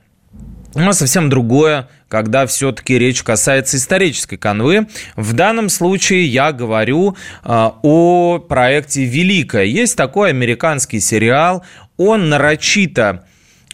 Но 0.75 0.93
совсем 0.93 1.31
другое, 1.31 1.89
когда 2.09 2.47
все-таки 2.47 2.99
речь 2.99 3.23
касается 3.23 3.77
исторической 3.77 4.37
канвы. 4.37 4.87
В 5.17 5.33
данном 5.33 5.69
случае 5.69 6.27
я 6.27 6.53
говорю 6.53 7.17
э, 7.45 7.71
о 7.83 8.39
проекте 8.39 9.05
«Великая». 9.05 9.65
Есть 9.65 9.97
такой 9.97 10.31
американский 10.31 11.01
сериал, 11.01 11.65
он 11.97 12.29
нарочито 12.29 13.25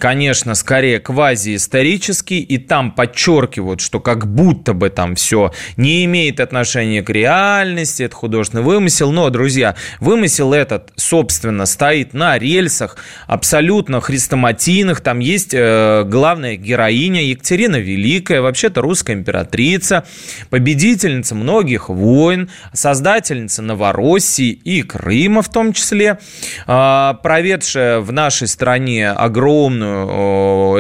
конечно, 0.02 0.56
скорее 0.56 0.98
квазиисторический, 0.98 2.40
и 2.40 2.58
там 2.58 2.90
подчеркивают, 2.90 3.80
что 3.80 4.00
как 4.00 4.26
будто 4.26 4.72
бы 4.74 4.90
там 4.90 5.14
все 5.14 5.52
не 5.76 6.04
имеет 6.06 6.40
отношения 6.40 7.04
к 7.04 7.10
реальности, 7.10 8.02
это 8.02 8.16
художественный 8.16 8.64
вымысел. 8.64 9.12
Но, 9.12 9.30
друзья, 9.30 9.76
вымысел 10.00 10.54
этот, 10.54 10.92
собственно, 10.96 11.66
стоит 11.66 12.14
на 12.14 12.36
рельсах 12.36 12.96
абсолютно 13.28 14.00
хрестоматийных. 14.00 15.02
Там 15.02 15.20
есть 15.20 15.54
э, 15.54 16.02
главная 16.04 16.56
героиня 16.56 17.22
Екатерина 17.22 17.76
Великая, 17.76 18.40
вообще-то 18.40 18.80
русская 18.80 19.12
императрица, 19.12 20.04
победительница 20.50 21.36
многих 21.36 21.88
войн, 21.88 22.50
создательница 22.72 23.62
Новороссии 23.62 24.50
и 24.50 24.82
Крыма 24.82 25.42
в 25.42 25.48
том 25.48 25.72
числе, 25.72 26.18
э, 26.66 27.14
проведшая 27.22 28.00
в 28.00 28.10
нашей 28.10 28.48
стране 28.48 29.08
огромную 29.08 29.91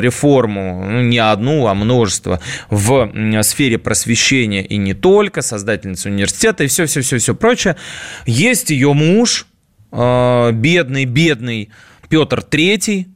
реформу, 0.00 0.84
ну, 0.88 1.02
не 1.02 1.18
одну, 1.18 1.66
а 1.66 1.74
множество, 1.74 2.40
в 2.70 3.10
сфере 3.42 3.78
просвещения 3.78 4.62
и 4.64 4.76
не 4.76 4.94
только, 4.94 5.42
создательница 5.42 6.08
университета 6.08 6.64
и 6.64 6.66
все-все-все-все 6.66 7.34
прочее. 7.34 7.76
Есть 8.26 8.70
ее 8.70 8.92
муж, 8.92 9.46
бедный-бедный 9.92 11.64
э, 11.64 12.06
Петр 12.08 12.42
Третий, 12.42 13.08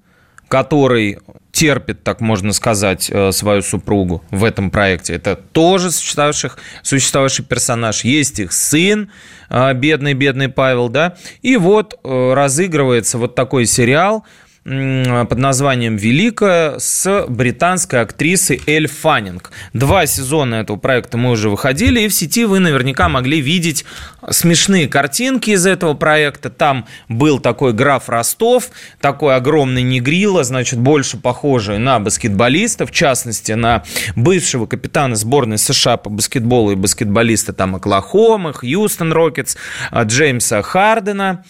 который 0.49 1.19
терпит, 1.51 2.05
так 2.05 2.21
можно 2.21 2.53
сказать, 2.53 3.09
э, 3.11 3.33
свою 3.33 3.63
супругу 3.63 4.23
в 4.31 4.45
этом 4.45 4.71
проекте. 4.71 5.15
Это 5.15 5.37
тоже 5.37 5.91
существовавший, 5.91 6.51
существовавший 6.83 7.45
персонаж. 7.45 8.05
Есть 8.05 8.39
их 8.41 8.53
сын, 8.53 9.11
бедный-бедный 9.51 10.47
э, 10.47 10.51
Павел, 10.51 10.89
да. 10.91 11.17
И 11.41 11.57
вот 11.57 11.99
разыгрывается 12.05 13.19
вот 13.19 13.35
такой 13.35 13.67
сериал– 13.67 14.25
под 14.67 15.39
названием 15.39 15.97
«Великая» 15.97 16.81
с 16.81 17.27
британской 17.29 18.01
актрисой 18.01 18.61
Эль 18.67 18.89
Фаннинг. 18.89 19.53
Два 19.73 20.07
сезона 20.07 20.57
этого 20.57 20.77
проекта 20.77 21.17
мы 21.17 21.31
уже 21.31 21.51
выходили, 21.51 22.01
и 22.01 22.09
в 22.09 22.15
сети 22.15 22.45
вы 22.45 22.59
наверняка 22.59 23.09
могли 23.09 23.41
видеть 23.41 23.85
смешные 24.29 24.89
картинки 24.89 25.51
из 25.51 25.67
этого 25.67 25.95
проекта. 25.95 26.51
Там 26.51 26.87
был 27.09 27.39
такой 27.39 27.75
граф 27.75 28.09
Ростов, 28.09 28.71
такой 29.01 29.37
огромный 29.37 29.83
негрила, 29.83 30.43
значит, 30.43 30.81
больше 30.81 31.17
похожий 31.17 31.79
на 31.79 32.01
баскетболиста, 32.01 32.87
в 32.87 32.91
частности, 32.91 33.53
на 33.53 33.85
бывшего 34.17 34.67
капитана 34.67 35.15
сборной 35.15 35.59
США 35.59 35.97
по 35.97 36.11
баскетболу 36.11 36.73
и 36.73 36.75
баскетболиста 36.75 37.53
там 37.53 37.77
Оклахомы, 37.77 38.53
Хьюстон 38.53 39.13
Рокетс, 39.13 39.57
Джеймса 39.95 40.61
Хардена 40.63 41.45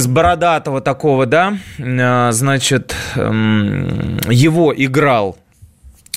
с 0.00 0.06
бородатого 0.06 0.80
такого, 0.80 1.26
да, 1.26 1.58
а, 1.78 2.32
значит, 2.32 2.94
эм, 3.16 4.18
его 4.30 4.72
играл 4.74 5.36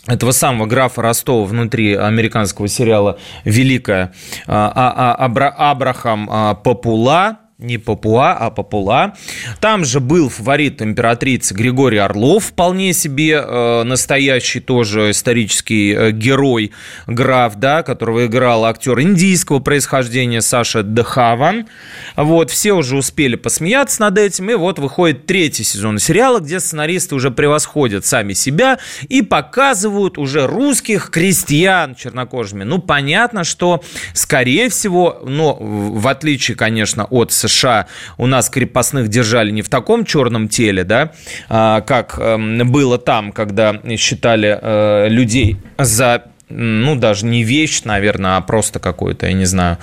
этого 0.07 0.31
самого 0.31 0.67
графа 0.67 1.01
Ростова 1.01 1.45
внутри 1.45 1.93
американского 1.93 2.67
сериала 2.69 3.19
«Великая» 3.43 4.13
а, 4.45 5.15
а, 5.19 5.71
Абрахам 5.71 6.29
Попула, 6.63 7.39
не 7.59 7.79
Папуа, 7.79 8.33
а 8.33 8.51
Папула. 8.51 9.15
Там 9.59 9.83
же 9.83 9.99
был 9.99 10.29
фаворит 10.29 10.79
императрицы 10.83 11.55
Григорий 11.55 11.97
Орлов, 11.97 12.45
вполне 12.45 12.93
себе 12.93 13.41
э, 13.43 13.83
настоящий 13.83 14.59
тоже 14.59 15.09
исторический 15.09 15.91
э, 15.91 16.11
герой, 16.11 16.71
граф, 17.07 17.55
да, 17.55 17.81
которого 17.81 18.27
играл 18.27 18.65
актер 18.65 18.99
индийского 18.99 19.57
происхождения 19.59 20.41
Саша 20.41 20.83
Дехаван. 20.83 21.67
Вот, 22.15 22.51
все 22.51 22.73
уже 22.73 22.95
успели 22.95 23.35
посмеяться 23.35 24.01
над 24.01 24.19
этим, 24.19 24.51
и 24.51 24.53
вот 24.53 24.77
выходит 24.77 25.25
третий 25.25 25.63
сезон 25.63 25.97
сериала, 25.97 26.39
где 26.39 26.59
сценаристы 26.59 27.15
уже 27.15 27.31
превосходят 27.31 28.05
сами 28.05 28.33
себя 28.33 28.77
и 29.09 29.23
показывают 29.23 30.19
уже 30.19 30.45
русских 30.45 31.09
крестьян 31.09 31.95
чернокожими. 31.95 32.63
Ну, 32.63 32.77
понятно, 32.77 33.43
что, 33.43 33.81
скорее 34.13 34.69
всего, 34.69 35.23
но 35.25 35.57
в 35.59 36.07
отличие, 36.07 36.55
конечно, 36.55 37.05
от 37.05 37.31
США 37.47 37.87
у 38.17 38.27
нас 38.27 38.49
крепостных 38.49 39.07
держали 39.07 39.51
не 39.51 39.61
в 39.61 39.69
таком 39.69 40.05
черном 40.05 40.47
теле, 40.47 40.83
да, 40.83 41.11
а, 41.49 41.81
как 41.81 42.17
эм, 42.19 42.71
было 42.71 42.97
там, 42.97 43.31
когда 43.31 43.79
считали 43.97 44.57
э, 44.61 45.09
людей 45.09 45.57
за 45.77 46.23
ну, 46.49 46.95
даже 46.95 47.25
не 47.25 47.43
вещь, 47.43 47.81
наверное, 47.83 48.37
а 48.37 48.41
просто 48.41 48.79
какой-то, 48.79 49.27
я 49.27 49.33
не 49.33 49.45
знаю, 49.45 49.77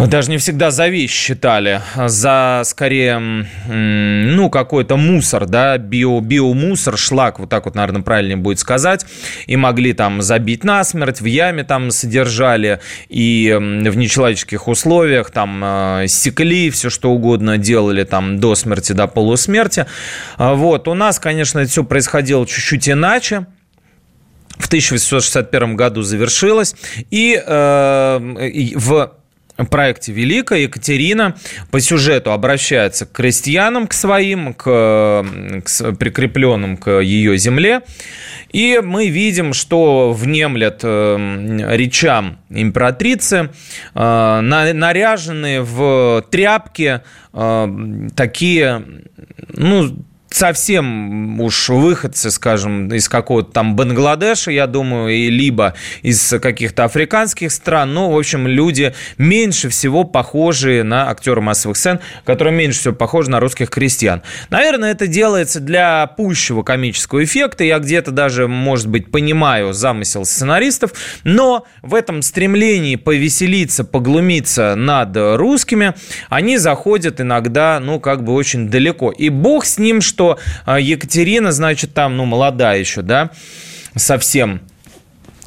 даже 0.00 0.30
не 0.30 0.38
всегда 0.38 0.70
за 0.70 0.88
вещь 0.88 1.12
считали, 1.12 1.80
за 1.94 2.62
скорее, 2.64 3.18
ну, 3.68 4.50
какой-то 4.50 4.96
мусор, 4.96 5.46
да, 5.46 5.78
био, 5.78 6.20
биомусор, 6.20 6.98
шлак, 6.98 7.38
вот 7.38 7.48
так 7.48 7.64
вот, 7.66 7.76
наверное, 7.76 8.02
правильнее 8.02 8.36
будет 8.36 8.58
сказать, 8.58 9.06
и 9.46 9.56
могли 9.56 9.92
там 9.92 10.20
забить 10.20 10.64
насмерть, 10.64 11.20
в 11.20 11.24
яме 11.26 11.62
там 11.62 11.92
содержали, 11.92 12.80
и 13.08 13.56
в 13.56 13.96
нечеловеческих 13.96 14.66
условиях 14.66 15.30
там 15.30 15.62
э, 15.64 16.06
секли, 16.08 16.70
все 16.70 16.90
что 16.90 17.12
угодно 17.12 17.56
делали 17.56 18.02
там 18.02 18.40
до 18.40 18.56
смерти, 18.56 18.92
до 18.92 19.06
полусмерти. 19.06 19.86
А 20.36 20.54
вот, 20.54 20.88
у 20.88 20.94
нас, 20.94 21.20
конечно, 21.20 21.60
это 21.60 21.70
все 21.70 21.84
происходило 21.84 22.44
чуть-чуть 22.46 22.88
иначе, 22.88 23.46
в 24.58 24.66
1861 24.66 25.76
году 25.76 26.02
завершилось, 26.02 26.74
и 27.10 27.40
э, 27.44 28.72
в 28.76 29.12
проекте 29.56 30.12
«Великая» 30.12 30.60
Екатерина 30.60 31.36
по 31.70 31.80
сюжету 31.80 32.32
обращается 32.32 33.06
к 33.06 33.12
крестьянам, 33.12 33.86
к 33.86 33.92
своим, 33.92 34.54
к, 34.54 34.64
к 35.64 35.92
прикрепленным 35.98 36.76
к 36.76 37.00
ее 37.00 37.36
земле. 37.38 37.82
И 38.52 38.80
мы 38.82 39.08
видим, 39.08 39.52
что 39.52 40.12
внемлят 40.12 40.80
э, 40.84 41.76
речам 41.76 42.38
императрицы, 42.50 43.50
э, 43.94 44.40
наряженные 44.40 45.62
в 45.62 46.24
тряпки, 46.30 47.00
э, 47.32 48.08
такие, 48.14 48.84
ну, 49.48 49.96
совсем 50.34 51.40
уж 51.40 51.68
выходцы, 51.68 52.30
скажем, 52.30 52.92
из 52.92 53.08
какого-то 53.08 53.52
там 53.52 53.76
Бангладеша, 53.76 54.50
я 54.50 54.66
думаю, 54.66 55.14
и 55.14 55.30
либо 55.30 55.74
из 56.02 56.34
каких-то 56.40 56.84
африканских 56.84 57.52
стран. 57.52 57.94
Ну, 57.94 58.10
в 58.10 58.18
общем, 58.18 58.48
люди 58.48 58.94
меньше 59.16 59.68
всего 59.68 60.04
похожие 60.04 60.82
на 60.82 61.08
актера 61.08 61.40
массовых 61.40 61.76
сцен, 61.76 62.00
которые 62.24 62.54
меньше 62.54 62.80
всего 62.80 62.94
похожи 62.94 63.30
на 63.30 63.38
русских 63.38 63.70
крестьян. 63.70 64.22
Наверное, 64.50 64.90
это 64.90 65.06
делается 65.06 65.60
для 65.60 66.06
пущего 66.08 66.62
комического 66.62 67.22
эффекта. 67.22 67.62
Я 67.62 67.78
где-то 67.78 68.10
даже, 68.10 68.48
может 68.48 68.88
быть, 68.88 69.10
понимаю 69.10 69.72
замысел 69.72 70.24
сценаристов, 70.24 70.92
но 71.22 71.64
в 71.82 71.94
этом 71.94 72.22
стремлении 72.22 72.96
повеселиться, 72.96 73.84
поглумиться 73.84 74.74
над 74.74 75.16
русскими, 75.16 75.94
они 76.28 76.58
заходят 76.58 77.20
иногда, 77.20 77.78
ну, 77.80 78.00
как 78.00 78.24
бы 78.24 78.32
очень 78.32 78.68
далеко. 78.68 79.12
И 79.12 79.28
бог 79.28 79.64
с 79.64 79.78
ним, 79.78 80.00
что 80.00 80.23
что 80.24 80.38
а, 80.64 80.80
Екатерина, 80.80 81.52
значит, 81.52 81.92
там, 81.92 82.16
ну, 82.16 82.24
молодая 82.24 82.78
еще, 82.78 83.02
да, 83.02 83.30
совсем 83.96 84.60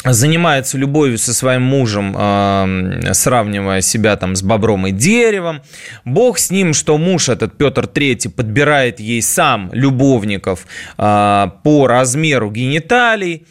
занимается 0.03 0.77
любовью 0.77 1.17
со 1.17 1.33
своим 1.33 1.63
мужем, 1.63 2.15
э, 2.17 3.13
сравнивая 3.13 3.81
себя 3.81 4.15
там 4.15 4.35
с 4.35 4.43
бобром 4.43 4.87
и 4.87 4.91
деревом. 4.91 5.61
Бог 6.05 6.37
с 6.37 6.51
ним, 6.51 6.73
что 6.73 6.97
муж 6.97 7.29
этот 7.29 7.57
Петр 7.57 7.85
III 7.85 8.29
подбирает 8.29 8.99
ей 8.99 9.21
сам 9.21 9.69
любовников 9.73 10.67
э, 10.97 11.47
по 11.63 11.87
размеру 11.87 12.51
гениталий. 12.51 13.47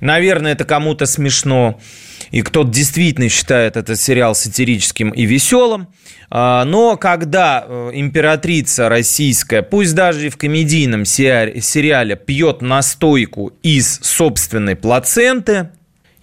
Наверное, 0.00 0.52
это 0.52 0.64
кому-то 0.64 1.06
смешно. 1.06 1.78
И 2.34 2.42
кто-то 2.42 2.68
действительно 2.68 3.28
считает 3.28 3.76
этот 3.76 3.96
сериал 3.96 4.34
сатирическим 4.34 5.10
и 5.10 5.24
веселым. 5.24 5.86
А, 6.30 6.64
но 6.64 6.96
когда 6.96 7.64
э, 7.64 7.90
императрица 7.94 8.88
российская, 8.88 9.62
пусть 9.62 9.94
даже 9.94 10.26
и 10.26 10.30
в 10.30 10.36
комедийном 10.36 11.04
сериале, 11.04 12.16
пьет 12.16 12.60
настойку 12.60 13.52
из 13.62 14.00
собственной 14.02 14.74
плаценты, 14.74 15.68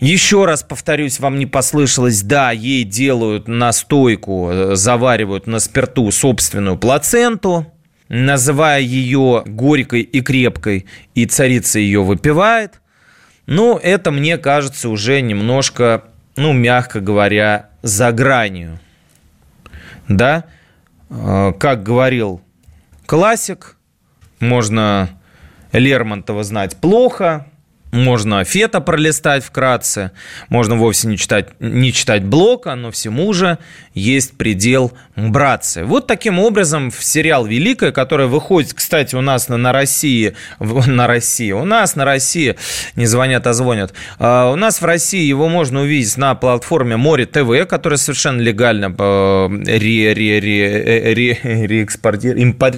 еще 0.01 0.43
раз 0.43 0.63
повторюсь, 0.63 1.21
вам 1.21 1.39
не 1.39 1.45
послышалось, 1.45 2.23
да, 2.23 2.51
ей 2.51 2.83
делают 2.83 3.47
настойку, 3.47 4.49
э, 4.51 4.75
заваривают 4.75 5.47
на 5.47 5.61
спирту 5.61 6.11
собственную 6.11 6.77
плаценту, 6.77 7.71
называя 8.09 8.81
ее 8.81 9.43
горькой 9.45 10.01
и 10.01 10.19
крепкой, 10.19 10.87
и 11.15 11.25
царица 11.25 11.79
ее 11.79 12.03
выпивает. 12.03 12.80
Ну, 13.53 13.77
это, 13.77 14.11
мне 14.11 14.37
кажется, 14.37 14.87
уже 14.87 15.19
немножко, 15.19 16.05
ну, 16.37 16.53
мягко 16.53 17.01
говоря, 17.01 17.69
за 17.81 18.13
гранью. 18.13 18.79
Да, 20.07 20.45
э, 21.09 21.51
как 21.59 21.83
говорил 21.83 22.39
классик, 23.05 23.75
можно 24.39 25.09
Лермонтова 25.73 26.45
знать 26.45 26.77
плохо, 26.77 27.45
можно 27.91 28.43
Фета 28.43 28.79
пролистать 28.79 29.43
вкратце, 29.43 30.11
можно 30.49 30.75
вовсе 30.75 31.07
не 31.07 31.17
читать, 31.17 31.49
не 31.59 31.91
читать 31.91 32.23
Блока, 32.23 32.75
но 32.75 32.91
всему 32.91 33.33
же 33.33 33.57
есть 33.93 34.37
предел 34.37 34.93
братцы. 35.15 35.83
Вот 35.83 36.07
таким 36.07 36.39
образом 36.39 36.89
в 36.89 37.03
сериал 37.03 37.45
«Великая», 37.45 37.91
который 37.91 38.27
выходит, 38.27 38.73
кстати, 38.73 39.15
у 39.15 39.21
нас 39.21 39.49
на, 39.49 39.57
на 39.57 39.73
России, 39.73 40.35
на 40.59 41.07
России, 41.07 41.51
у 41.51 41.65
нас 41.65 41.95
на 41.95 42.05
России, 42.05 42.55
не 42.95 43.05
звонят, 43.05 43.45
а 43.47 43.53
звонят, 43.53 43.93
а 44.19 44.49
у 44.51 44.55
нас 44.55 44.81
в 44.81 44.85
России 44.85 45.23
его 45.23 45.49
можно 45.49 45.81
увидеть 45.81 46.15
на 46.17 46.33
платформе 46.35 46.95
Море 46.95 47.25
ТВ, 47.25 47.67
которая 47.67 47.97
совершенно 47.97 48.39
легально 48.39 48.95
э, 48.97 49.49
э, 49.67 51.13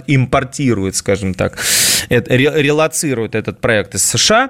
импортирует, 0.08 0.96
скажем 0.96 1.34
так, 1.36 1.58
релацирует 2.10 3.36
этот 3.36 3.62
проект 3.62 3.96
из 3.96 4.04
США. 4.04 4.50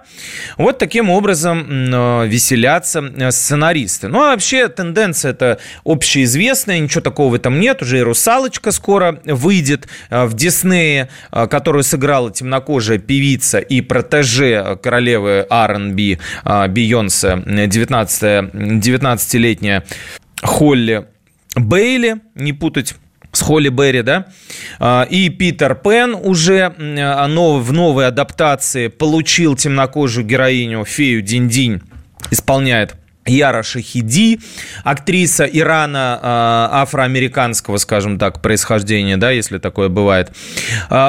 Вот 0.57 0.77
таким 0.77 1.09
образом 1.09 1.65
э, 1.69 2.27
веселятся 2.27 2.99
э, 2.99 3.31
сценаристы. 3.31 4.07
Ну, 4.07 4.19
а 4.19 4.31
вообще 4.31 4.67
тенденция 4.67 5.31
это 5.31 5.59
общеизвестная, 5.83 6.79
ничего 6.79 7.01
такого 7.01 7.31
в 7.31 7.33
этом 7.35 7.59
нет. 7.59 7.81
Уже 7.81 7.97
и 7.99 8.01
«Русалочка» 8.01 8.71
скоро 8.71 9.19
выйдет 9.25 9.87
э, 10.09 10.25
в 10.25 10.33
Диснее, 10.33 11.09
которую 11.31 11.83
сыграла 11.83 12.31
темнокожая 12.31 12.97
певица 12.97 13.59
и 13.59 13.81
протеже 13.81 14.79
королевы 14.81 15.45
R&B 15.49 16.17
Бейонсе, 16.69 17.43
19-летняя 17.45 19.83
Холли 20.41 21.05
Бейли, 21.55 22.21
не 22.35 22.53
путать 22.53 22.95
с 23.33 23.41
Холли 23.41 23.69
Берри, 23.69 24.03
да, 24.03 24.27
а, 24.79 25.07
и 25.09 25.29
Питер 25.29 25.75
Пен 25.75 26.13
уже 26.13 26.73
в 26.77 27.73
новой 27.73 28.07
адаптации 28.07 28.87
получил 28.87 29.55
темнокожую 29.55 30.25
героиню, 30.25 30.85
фею 30.85 31.21
Динь-Динь, 31.21 31.81
исполняет 32.29 32.95
Яра 33.25 33.63
Шахиди, 33.63 34.39
актриса 34.83 35.45
Ирана 35.45 36.19
э, 36.21 36.27
афроамериканского, 36.75 37.77
скажем 37.77 38.19
так, 38.19 38.41
происхождения, 38.41 39.17
да, 39.17 39.31
если 39.31 39.59
такое 39.59 39.87
бывает. 39.87 40.33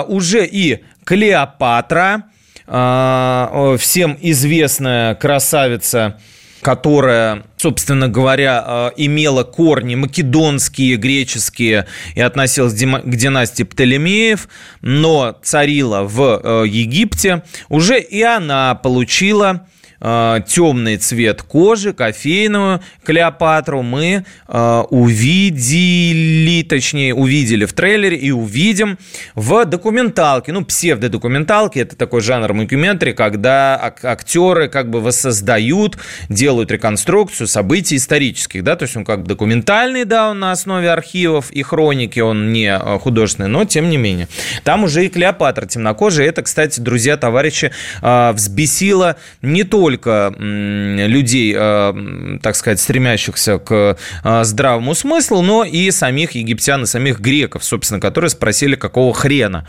Уже 0.06 0.46
и 0.46 0.84
Клеопатра, 1.04 2.22
всем 2.66 4.16
известная 4.22 5.16
красавица, 5.16 6.20
которая, 6.64 7.44
собственно 7.58 8.08
говоря, 8.08 8.90
имела 8.96 9.44
корни 9.44 9.96
македонские, 9.96 10.96
греческие 10.96 11.86
и 12.14 12.22
относилась 12.22 12.72
к 12.72 13.16
династии 13.16 13.64
Птолемеев, 13.64 14.48
но 14.80 15.36
царила 15.42 16.04
в 16.04 16.64
Египте, 16.64 17.42
уже 17.68 18.00
и 18.00 18.22
она 18.22 18.74
получила 18.76 19.66
э, 20.00 20.40
темный 20.46 20.96
цвет 20.96 21.42
кожи, 21.42 21.92
кофейную 21.92 22.80
Клеопатру 23.04 23.82
мы 23.82 24.24
э, 24.48 24.84
увидели, 24.90 26.62
точнее, 26.62 27.14
увидели 27.14 27.64
в 27.64 27.72
трейлере 27.72 28.16
и 28.16 28.30
увидим 28.30 28.98
в 29.34 29.64
документалке, 29.64 30.52
ну, 30.52 30.64
псевдодокументалке, 30.64 31.80
это 31.80 31.96
такой 31.96 32.20
жанр 32.20 32.52
мокюментари, 32.52 33.12
когда 33.12 33.76
ак- 33.76 34.04
актеры 34.04 34.68
как 34.68 34.90
бы 34.90 35.00
воссоздают, 35.00 35.96
делают 36.28 36.70
реконструкцию 36.70 37.46
событий 37.46 37.96
исторических, 37.96 38.64
да, 38.64 38.76
то 38.76 38.84
есть 38.84 38.96
он 38.96 39.04
как 39.04 39.22
бы 39.22 39.28
документальный, 39.28 40.04
да, 40.04 40.30
он 40.30 40.40
на 40.40 40.52
основе 40.52 40.90
архивов 40.90 41.50
и 41.50 41.62
хроники, 41.62 42.20
он 42.20 42.52
не 42.52 42.76
э, 42.76 42.98
художественный, 42.98 43.48
но 43.48 43.64
тем 43.64 43.88
не 43.88 43.96
менее. 43.96 44.28
Там 44.64 44.84
уже 44.84 45.06
и 45.06 45.08
Клеопатра 45.08 45.66
темнокожая, 45.66 46.28
это, 46.28 46.42
кстати, 46.42 46.80
друзья, 46.80 47.16
товарищи, 47.16 47.70
взбесило 48.02 49.16
не 49.40 49.62
только 49.62 49.83
только 49.84 50.34
людей, 50.38 51.54
э, 51.54 52.38
так 52.42 52.56
сказать, 52.56 52.80
стремящихся 52.80 53.58
к 53.58 53.98
э, 54.24 54.44
здравому 54.44 54.94
смыслу, 54.94 55.42
но 55.42 55.62
и 55.62 55.90
самих 55.90 56.30
египтян 56.32 56.84
и 56.84 56.86
самих 56.86 57.20
греков, 57.20 57.62
собственно, 57.62 58.00
которые 58.00 58.30
спросили, 58.30 58.76
какого 58.76 59.12
хрена. 59.12 59.66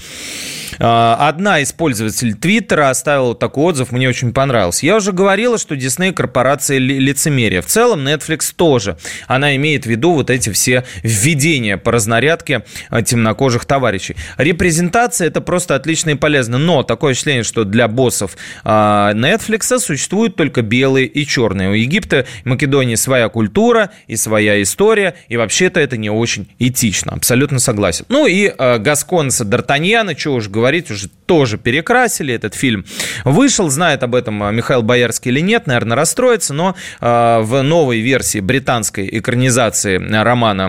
Э, 0.80 1.15
одна 1.19 1.60
из 1.60 1.73
пользователей 1.73 2.34
Твиттера 2.34 2.89
оставила 2.89 3.36
такой 3.36 3.65
отзыв, 3.65 3.91
мне 3.91 4.08
очень 4.08 4.32
понравился. 4.32 4.86
Я 4.86 4.95
уже 4.95 5.12
говорила, 5.12 5.58
что 5.58 5.75
Дисней 5.75 6.13
корпорация 6.13 6.78
лицемерия. 6.78 7.62
В 7.62 7.65
целом 7.65 8.08
Netflix 8.08 8.54
тоже. 8.56 8.95
Она 9.28 9.54
имеет 9.58 9.84
в 9.84 9.89
виду 9.89 10.13
вот 10.13 10.30
эти 10.30 10.49
все 10.49 10.86
введения 11.04 11.75
по 11.75 11.91
разнарядке 11.91 12.63
темнокожих 13.04 13.65
товарищей. 13.65 14.15
Репрезентация 14.38 15.28
это 15.28 15.41
просто 15.41 15.75
отлично 15.75 16.12
и 16.12 16.15
полезно, 16.15 16.58
но 16.58 16.84
такое 16.84 17.13
впечатление, 17.13 17.43
что 17.43 17.65
для 17.65 17.89
боссов 17.89 18.38
Netflix 18.63 19.78
существует 19.80 20.04
существуют 20.05 20.35
только 20.35 20.61
белые 20.61 21.07
и 21.07 21.25
черные. 21.25 21.69
У 21.69 21.73
Египта 21.73 22.27
Македонии 22.43 22.93
своя 22.93 23.27
культура 23.27 23.89
и 24.05 24.15
своя 24.15 24.61
история, 24.61 25.15
и 25.29 25.37
вообще-то 25.37 25.79
это 25.79 25.97
не 25.97 26.11
очень 26.11 26.47
этично. 26.59 27.13
Абсолютно 27.13 27.57
согласен. 27.57 28.05
Ну 28.09 28.27
и 28.27 28.53
э, 28.55 28.77
Гасконца 28.77 29.43
Д'Артаньяна, 29.45 30.15
что 30.15 30.35
уж 30.35 30.47
говорить, 30.47 30.91
уже 30.91 31.09
тоже 31.25 31.57
перекрасили 31.57 32.35
этот 32.35 32.53
фильм. 32.53 32.85
Вышел, 33.23 33.69
знает 33.71 34.03
об 34.03 34.13
этом 34.13 34.43
э, 34.43 34.51
Михаил 34.51 34.83
Боярский 34.83 35.31
или 35.31 35.39
нет, 35.39 35.65
наверное, 35.65 35.97
расстроится, 35.97 36.53
но 36.53 36.75
э, 37.01 37.39
в 37.41 37.63
новой 37.63 38.01
версии 38.01 38.41
британской 38.41 39.09
экранизации 39.11 39.97
романа 39.97 40.65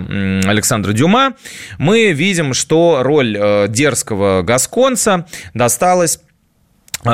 Александра 0.49 0.95
Дюма 0.95 1.35
мы 1.79 2.13
видим, 2.13 2.55
что 2.55 3.01
роль 3.03 3.37
э, 3.39 3.67
дерзкого 3.69 4.43
Гасконца 4.43 5.27
досталась 5.53 6.21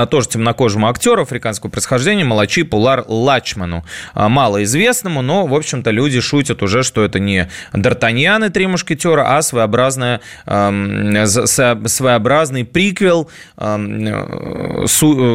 тоже 0.06 0.28
темнокожему 0.28 0.88
актеру 0.88 1.22
африканского 1.22 1.70
происхождения 1.70 2.24
Малачи 2.24 2.62
Пулар 2.62 3.04
Лачману. 3.06 3.84
А, 4.14 4.28
малоизвестному, 4.28 5.22
но, 5.22 5.46
в 5.46 5.54
общем-то, 5.54 5.90
люди 5.90 6.20
шутят 6.20 6.62
уже, 6.62 6.82
что 6.82 7.04
это 7.04 7.18
не 7.18 7.48
Д'Артаньян 7.72 8.46
и 8.46 8.50
Три 8.50 8.66
мушкетера, 8.66 9.36
а 9.36 9.42
своеобразная, 9.42 10.20
своеобразный 10.44 12.64
приквел 12.64 13.30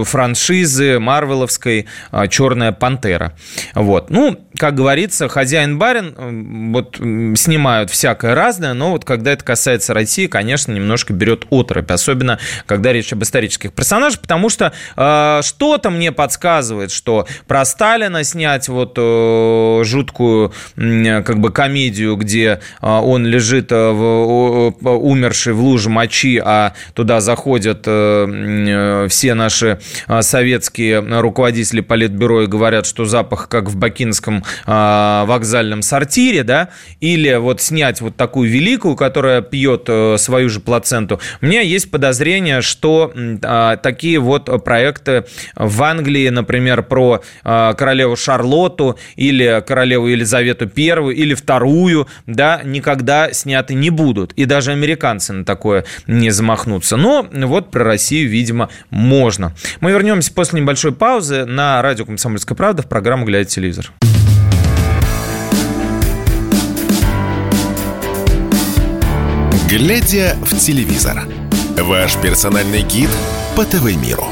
франшизы 0.03 0.99
марвеловской 0.99 1.87
а, 2.11 2.27
«Черная 2.27 2.71
пантера». 2.71 3.33
Вот. 3.73 4.09
Ну, 4.09 4.39
как 4.57 4.75
говорится, 4.75 5.27
хозяин-барин, 5.27 6.71
вот 6.71 6.97
снимают 7.37 7.89
всякое 7.89 8.35
разное, 8.35 8.73
но 8.73 8.91
вот 8.91 9.05
когда 9.05 9.31
это 9.31 9.43
касается 9.43 9.93
России, 9.93 10.27
конечно, 10.27 10.71
немножко 10.71 11.13
берет 11.13 11.45
отрыв, 11.49 11.89
особенно 11.89 12.39
когда 12.65 12.93
речь 12.93 13.11
об 13.13 13.23
исторических 13.23 13.73
персонажах, 13.73 14.21
потому 14.21 14.46
потому 14.47 14.49
что 14.49 14.73
э, 14.95 15.41
что-то 15.43 15.89
мне 15.89 16.11
подсказывает, 16.11 16.91
что 16.91 17.27
про 17.47 17.65
Сталина 17.65 18.23
снять 18.23 18.69
вот 18.69 18.93
э, 18.97 19.81
жуткую 19.83 20.53
э, 20.75 21.21
как 21.23 21.39
бы 21.39 21.51
комедию, 21.51 22.15
где 22.15 22.61
э, 22.81 22.87
он 22.87 23.25
лежит 23.25 23.71
э, 23.71 23.91
в, 23.91 24.73
э, 24.81 24.89
умерший 24.89 25.53
в 25.53 25.61
луже 25.61 25.89
мочи, 25.89 26.41
а 26.43 26.73
туда 26.93 27.19
заходят 27.19 27.83
э, 27.87 28.25
э, 28.27 29.07
все 29.09 29.33
наши 29.33 29.79
э, 30.07 30.21
советские 30.21 30.99
руководители 31.19 31.81
политбюро 31.81 32.43
и 32.43 32.47
говорят, 32.47 32.85
что 32.85 33.05
запах 33.05 33.49
как 33.49 33.69
в 33.69 33.75
бакинском 33.75 34.43
э, 34.65 35.23
вокзальном 35.27 35.81
сортире, 35.81 36.43
да, 36.43 36.69
или 37.01 37.35
вот 37.35 37.61
снять 37.61 38.01
вот 38.01 38.15
такую 38.15 38.49
великую, 38.49 38.95
которая 38.95 39.41
пьет 39.41 39.83
э, 39.87 40.17
свою 40.17 40.49
же 40.49 40.59
плаценту. 40.59 41.19
У 41.41 41.45
меня 41.45 41.61
есть 41.61 41.91
подозрение, 41.91 42.61
что 42.61 43.11
э, 43.13 43.77
такие 43.81 44.19
вот 44.19 44.36
проекты 44.45 45.25
в 45.55 45.83
Англии, 45.83 46.29
например, 46.29 46.83
про 46.83 47.21
э, 47.43 47.73
королеву 47.77 48.15
Шарлотту 48.15 48.97
или 49.15 49.63
королеву 49.65 50.07
Елизавету 50.07 50.67
Первую 50.67 51.15
или 51.15 51.33
Вторую, 51.33 52.07
да, 52.25 52.61
никогда 52.63 53.31
сняты 53.33 53.73
не 53.73 53.89
будут. 53.89 54.33
И 54.33 54.45
даже 54.45 54.71
американцы 54.71 55.33
на 55.33 55.45
такое 55.45 55.85
не 56.07 56.29
замахнутся. 56.29 56.97
Но 56.97 57.27
вот 57.31 57.71
про 57.71 57.83
Россию, 57.83 58.29
видимо, 58.29 58.69
можно. 58.89 59.53
Мы 59.79 59.91
вернемся 59.91 60.33
после 60.33 60.59
небольшой 60.61 60.91
паузы 60.91 61.45
на 61.45 61.81
радио 61.81 62.05
«Комсомольская 62.05 62.55
правда» 62.55 62.83
в 62.83 62.87
программу 62.87 63.25
«Глядя 63.25 63.49
телевизор». 63.49 63.91
Глядя 69.69 70.37
в 70.41 70.57
телевизор. 70.57 71.25
Ваш 71.77 72.15
персональный 72.15 72.83
гид 72.83 73.09
по 73.57 73.65
ТВ-миру. 73.65 74.27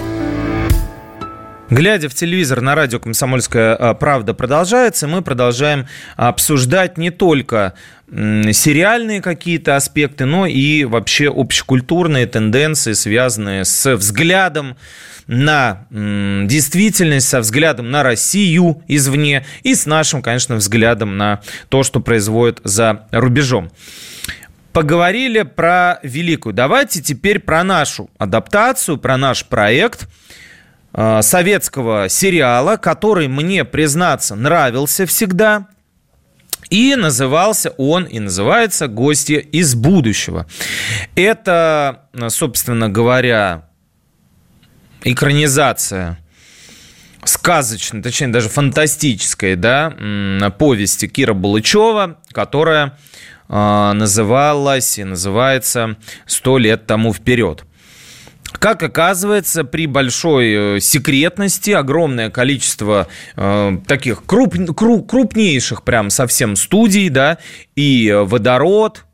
Глядя 1.72 2.10
в 2.10 2.14
телевизор 2.14 2.62
на 2.62 2.76
радио 2.76 3.00
«Комсомольская 3.00 3.76
а, 3.76 3.96
правда» 3.96 4.36
продолжается, 4.36 5.08
мы 5.08 5.24
продолжаем 5.24 5.88
обсуждать 6.16 7.00
не 7.00 7.10
только 7.10 7.74
сериальные 8.08 9.24
какие-то 9.24 9.76
аспекты, 9.76 10.26
но 10.26 10.46
и 10.46 10.84
вообще 10.84 11.34
общекультурные 11.36 12.28
тенденции, 12.28 12.94
связанные 12.94 13.66
с 13.66 13.96
взглядом 13.96 14.78
на 15.26 15.88
действительность, 15.90 17.28
со 17.28 17.40
взглядом 17.40 17.90
на 17.90 18.04
Россию 18.04 18.84
извне 18.88 19.44
и 19.64 19.74
с 19.74 19.88
нашим, 19.88 20.22
конечно, 20.22 20.56
взглядом 20.56 21.18
на 21.18 21.42
то, 21.70 21.82
что 21.82 22.00
производит 22.00 22.62
за 22.64 23.08
рубежом. 23.10 23.72
Поговорили 24.76 25.44
про 25.44 26.00
великую. 26.04 26.52
Давайте 26.52 27.02
теперь 27.02 27.40
про 27.40 27.64
нашу 27.64 28.10
адаптацию, 28.18 28.98
про 28.98 29.16
наш 29.16 29.46
проект 29.46 30.06
э, 30.92 31.22
советского 31.22 32.10
сериала, 32.10 32.76
который 32.76 33.30
мне, 33.30 33.64
признаться, 33.64 34.36
нравился 34.36 35.06
всегда. 35.06 35.68
И 36.70 36.94
назывался 36.98 37.70
он, 37.78 38.04
и 38.04 38.20
называется 38.20 38.90
«Гости 38.90 39.48
из 39.50 39.76
будущего». 39.76 40.46
Это, 41.16 42.10
собственно 42.28 42.90
говоря, 42.90 43.70
экранизация 45.06 46.20
сказочной, 47.24 48.02
точнее 48.02 48.28
даже 48.28 48.50
фантастической, 48.50 49.56
да, 49.56 50.52
повести 50.60 51.08
Кира 51.08 51.34
Булычева, 51.34 52.20
которая 52.34 52.98
называлась 53.48 54.98
и 54.98 55.04
называется 55.04 55.98
«Сто 56.26 56.58
лет 56.58 56.88
тому 56.88 57.14
вперед». 57.14 57.66
Как 58.60 58.82
оказывается, 58.84 59.64
при 59.64 59.86
большой 59.86 60.78
э, 60.78 60.80
секретности 60.80 61.72
огромное 61.72 62.30
количество 62.30 63.08
э, 63.36 63.78
таких 63.88 64.24
круп, 64.26 64.56
круп, 64.76 65.10
крупнейших 65.10 65.84
прям 65.84 66.10
совсем 66.10 66.56
студий, 66.56 67.10
да, 67.10 67.38
и 67.76 68.12
«Водород», 68.26 69.05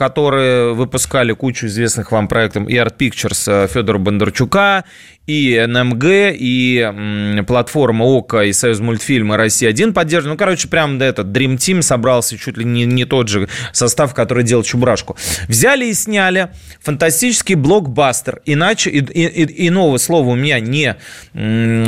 которые 0.00 0.72
выпускали 0.72 1.34
кучу 1.34 1.66
известных 1.66 2.10
вам 2.10 2.26
проектов, 2.26 2.66
и 2.70 2.74
Art 2.76 2.96
Pictures 2.96 3.64
э, 3.64 3.68
Федора 3.68 3.98
Бондарчука, 3.98 4.84
и 5.26 5.62
НМГ, 5.68 6.04
и 6.32 7.44
платформа 7.46 8.04
ОКО, 8.04 8.44
и 8.44 8.54
Союз 8.54 8.80
мультфильма 8.80 9.36
Россия-1 9.36 9.92
поддерживают. 9.92 10.38
Ну, 10.40 10.42
короче, 10.42 10.68
прям 10.68 10.98
да, 10.98 11.04
этот 11.04 11.26
Dream 11.26 11.58
Team 11.58 11.82
собрался 11.82 12.38
чуть 12.38 12.56
ли 12.56 12.64
не, 12.64 12.86
не 12.86 13.04
тот 13.04 13.28
же 13.28 13.46
состав, 13.74 14.14
который 14.14 14.42
делал 14.42 14.62
Чебурашку. 14.62 15.18
Взяли 15.48 15.84
и 15.84 15.92
сняли 15.92 16.48
фантастический 16.80 17.56
блокбастер. 17.56 18.40
Иначе, 18.46 18.88
и, 18.88 19.00
и, 19.00 19.68
иного 19.68 19.98
слова 19.98 20.30
у 20.30 20.34
меня 20.34 20.60
не 20.60 20.96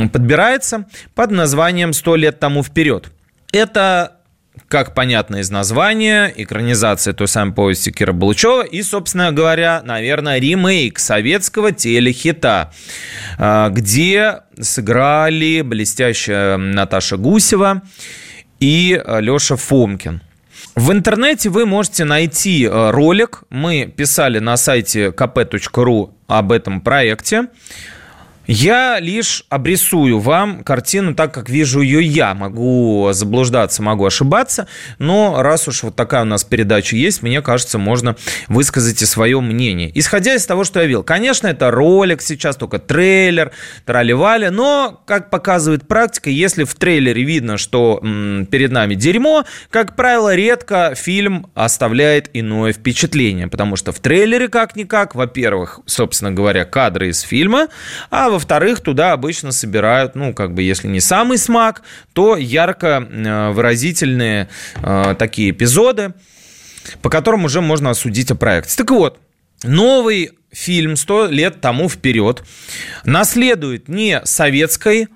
подбирается, 0.09 0.85
под 1.15 1.31
названием 1.31 1.93
«Сто 1.93 2.15
лет 2.15 2.39
тому 2.39 2.61
вперед». 2.61 3.11
Это 3.51 4.17
как 4.67 4.93
понятно 4.93 5.37
из 5.37 5.49
названия, 5.49 6.31
экранизация 6.35 7.13
той 7.13 7.27
самой 7.27 7.53
повести 7.53 7.91
Кира 7.91 8.13
Булычева 8.13 8.63
и, 8.63 8.81
собственно 8.81 9.31
говоря, 9.31 9.81
наверное, 9.83 10.39
ремейк 10.39 10.99
советского 10.99 11.71
телехита, 11.71 12.71
а, 13.37 13.69
где 13.69 14.41
сыграли 14.59 15.61
блестящая 15.61 16.57
Наташа 16.57 17.17
Гусева 17.17 17.81
и 18.59 19.01
Леша 19.19 19.55
Фомкин. 19.55 20.21
В 20.75 20.91
интернете 20.91 21.49
вы 21.49 21.65
можете 21.65 22.03
найти 22.03 22.65
э, 22.65 22.89
ролик. 22.91 23.43
Мы 23.49 23.85
писали 23.95 24.39
на 24.39 24.57
сайте 24.57 25.07
kp.ru 25.09 26.11
об 26.27 26.51
этом 26.51 26.81
проекте. 26.81 27.47
Я 28.45 28.99
лишь 28.99 29.45
обрисую 29.49 30.19
вам 30.19 30.63
картину 30.63 31.15
так, 31.15 31.33
как 31.33 31.49
вижу 31.49 31.81
ее 31.81 32.03
я. 32.03 32.33
Могу 32.33 33.09
заблуждаться, 33.13 33.81
могу 33.81 34.05
ошибаться, 34.05 34.67
но 34.99 35.41
раз 35.41 35.67
уж 35.67 35.83
вот 35.83 35.95
такая 35.95 36.23
у 36.23 36.25
нас 36.25 36.43
передача 36.43 36.95
есть, 36.95 37.23
мне 37.23 37.41
кажется, 37.41 37.77
можно 37.77 38.15
высказать 38.49 39.01
и 39.01 39.05
свое 39.05 39.39
мнение. 39.39 39.91
Исходя 39.93 40.35
из 40.35 40.45
того, 40.45 40.65
что 40.65 40.81
я 40.81 40.85
видел, 40.85 41.03
конечно, 41.03 41.47
это 41.47 41.71
ролик 41.71 42.21
сейчас, 42.21 42.57
только 42.57 42.79
трейлер, 42.79 43.51
трали 43.85 44.13
но, 44.49 45.01
как 45.05 45.29
показывает 45.29 45.87
практика, 45.87 46.29
если 46.29 46.65
в 46.65 46.75
трейлере 46.75 47.23
видно, 47.23 47.57
что 47.57 47.99
м, 48.03 48.45
перед 48.45 48.71
нами 48.71 48.95
дерьмо, 48.95 49.45
как 49.69 49.95
правило, 49.95 50.35
редко 50.35 50.93
фильм 50.95 51.47
оставляет 51.55 52.29
иное 52.33 52.73
впечатление, 52.73 53.47
потому 53.47 53.75
что 53.75 53.91
в 53.91 53.99
трейлере 53.99 54.49
как-никак, 54.49 55.15
во-первых, 55.15 55.79
собственно 55.85 56.31
говоря, 56.31 56.65
кадры 56.65 57.09
из 57.09 57.21
фильма, 57.21 57.69
а 58.09 58.32
во-вторых, 58.33 58.81
туда 58.81 59.13
обычно 59.13 59.51
собирают, 59.51 60.15
ну, 60.15 60.33
как 60.33 60.53
бы, 60.53 60.61
если 60.61 60.87
не 60.87 60.99
самый 60.99 61.37
смак, 61.37 61.83
то 62.13 62.35
ярко 62.35 63.07
э, 63.09 63.51
выразительные 63.51 64.49
э, 64.81 65.15
такие 65.17 65.51
эпизоды, 65.51 66.13
по 67.01 67.09
которым 67.09 67.45
уже 67.45 67.61
можно 67.61 67.91
осудить 67.91 68.31
о 68.31 68.35
проекте. 68.35 68.75
Так 68.75 68.91
вот, 68.91 69.19
новый 69.63 70.31
фильм 70.51 70.93
«100 70.93 71.31
лет 71.31 71.61
тому 71.61 71.89
вперед» 71.89 72.43
наследует 73.05 73.87
не 73.87 74.21
советской 74.25 75.07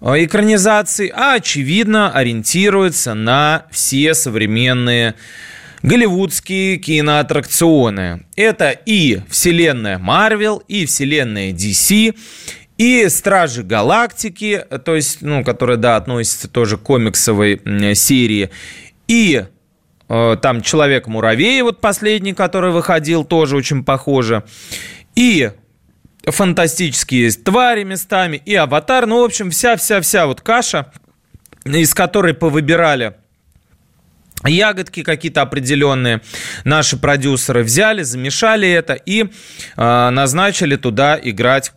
э, 0.00 0.24
экранизации, 0.24 1.12
а, 1.14 1.34
очевидно, 1.34 2.10
ориентируется 2.10 3.14
на 3.14 3.66
все 3.70 4.14
современные 4.14 5.14
голливудские 5.84 6.78
киноаттракционы. 6.78 8.24
Это 8.36 8.70
и 8.70 9.20
вселенная 9.28 9.98
Марвел, 9.98 10.62
и 10.66 10.86
вселенная 10.86 11.52
DC, 11.52 12.16
и 12.76 13.08
Стражи 13.08 13.62
Галактики, 13.62 14.64
то 14.84 14.94
есть, 14.94 15.22
ну, 15.22 15.44
которая, 15.44 15.76
да, 15.76 15.96
относится 15.96 16.48
тоже 16.48 16.76
к 16.76 16.82
комиксовой 16.82 17.60
серии. 17.94 18.50
И 19.06 19.44
э, 20.08 20.36
там 20.42 20.60
Человек-муравей, 20.60 21.62
вот 21.62 21.80
последний, 21.80 22.32
который 22.32 22.72
выходил, 22.72 23.24
тоже 23.24 23.56
очень 23.56 23.84
похоже. 23.84 24.42
И 25.14 25.52
фантастические 26.24 27.30
твари 27.30 27.84
местами, 27.84 28.42
и 28.44 28.54
Аватар. 28.54 29.06
Ну, 29.06 29.20
в 29.20 29.24
общем, 29.24 29.50
вся-вся-вся 29.50 30.26
вот 30.26 30.40
каша, 30.40 30.92
из 31.64 31.94
которой 31.94 32.34
повыбирали 32.34 33.14
ягодки 34.44 35.02
какие-то 35.02 35.42
определенные 35.42 36.20
наши 36.64 36.96
продюсеры 36.96 37.62
взяли, 37.62 38.02
замешали 38.02 38.68
это 38.68 38.94
и 38.94 39.24
э, 39.24 40.10
назначили 40.10 40.76
туда 40.76 41.18
играть 41.22 41.72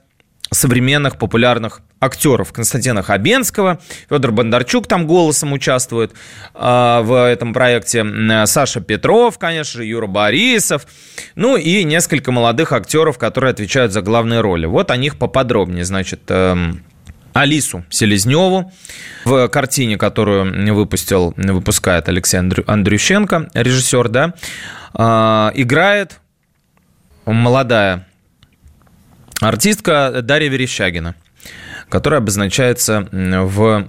современных 0.52 1.18
популярных 1.18 1.82
актеров. 2.00 2.54
Константина 2.54 3.04
Хабенского, 3.04 3.80
Федор 4.10 4.32
Бондарчук 4.32 4.88
там 4.88 5.08
голосом 5.08 5.54
участвует 5.54 6.14
э, 6.54 7.00
в 7.04 7.28
этом 7.28 7.54
проекте, 7.54 8.06
Саша 8.46 8.82
Петров, 8.82 9.38
конечно 9.40 9.80
же, 9.80 9.86
Юра 9.86 10.08
Борисов, 10.08 10.86
ну 11.36 11.58
и 11.58 11.84
несколько 11.84 12.32
молодых 12.32 12.72
актеров, 12.72 13.18
которые 13.18 13.52
отвечают 13.52 13.94
за 13.94 14.02
главные 14.02 14.42
роли. 14.42 14.66
Вот 14.66 14.92
о 14.92 14.98
них 14.98 15.18
поподробнее, 15.18 15.86
значит, 15.86 16.22
э, 16.30 16.56
Алису 17.34 17.86
Селезневу 17.90 18.72
в 19.26 19.48
картине, 19.50 19.98
которую 19.98 20.74
выпустил, 20.74 21.34
выпускает 21.38 22.10
Алексей 22.10 22.38
Андрющенко, 22.38 23.50
режиссер, 23.54 24.10
да, 24.10 24.34
э, 24.98 25.52
играет 25.56 26.20
молодая 27.26 28.08
Артистка 29.40 30.22
Дарья 30.24 30.50
Верещагина, 30.50 31.16
которая 31.90 32.20
обозначается 32.20 33.08
в 33.12 33.88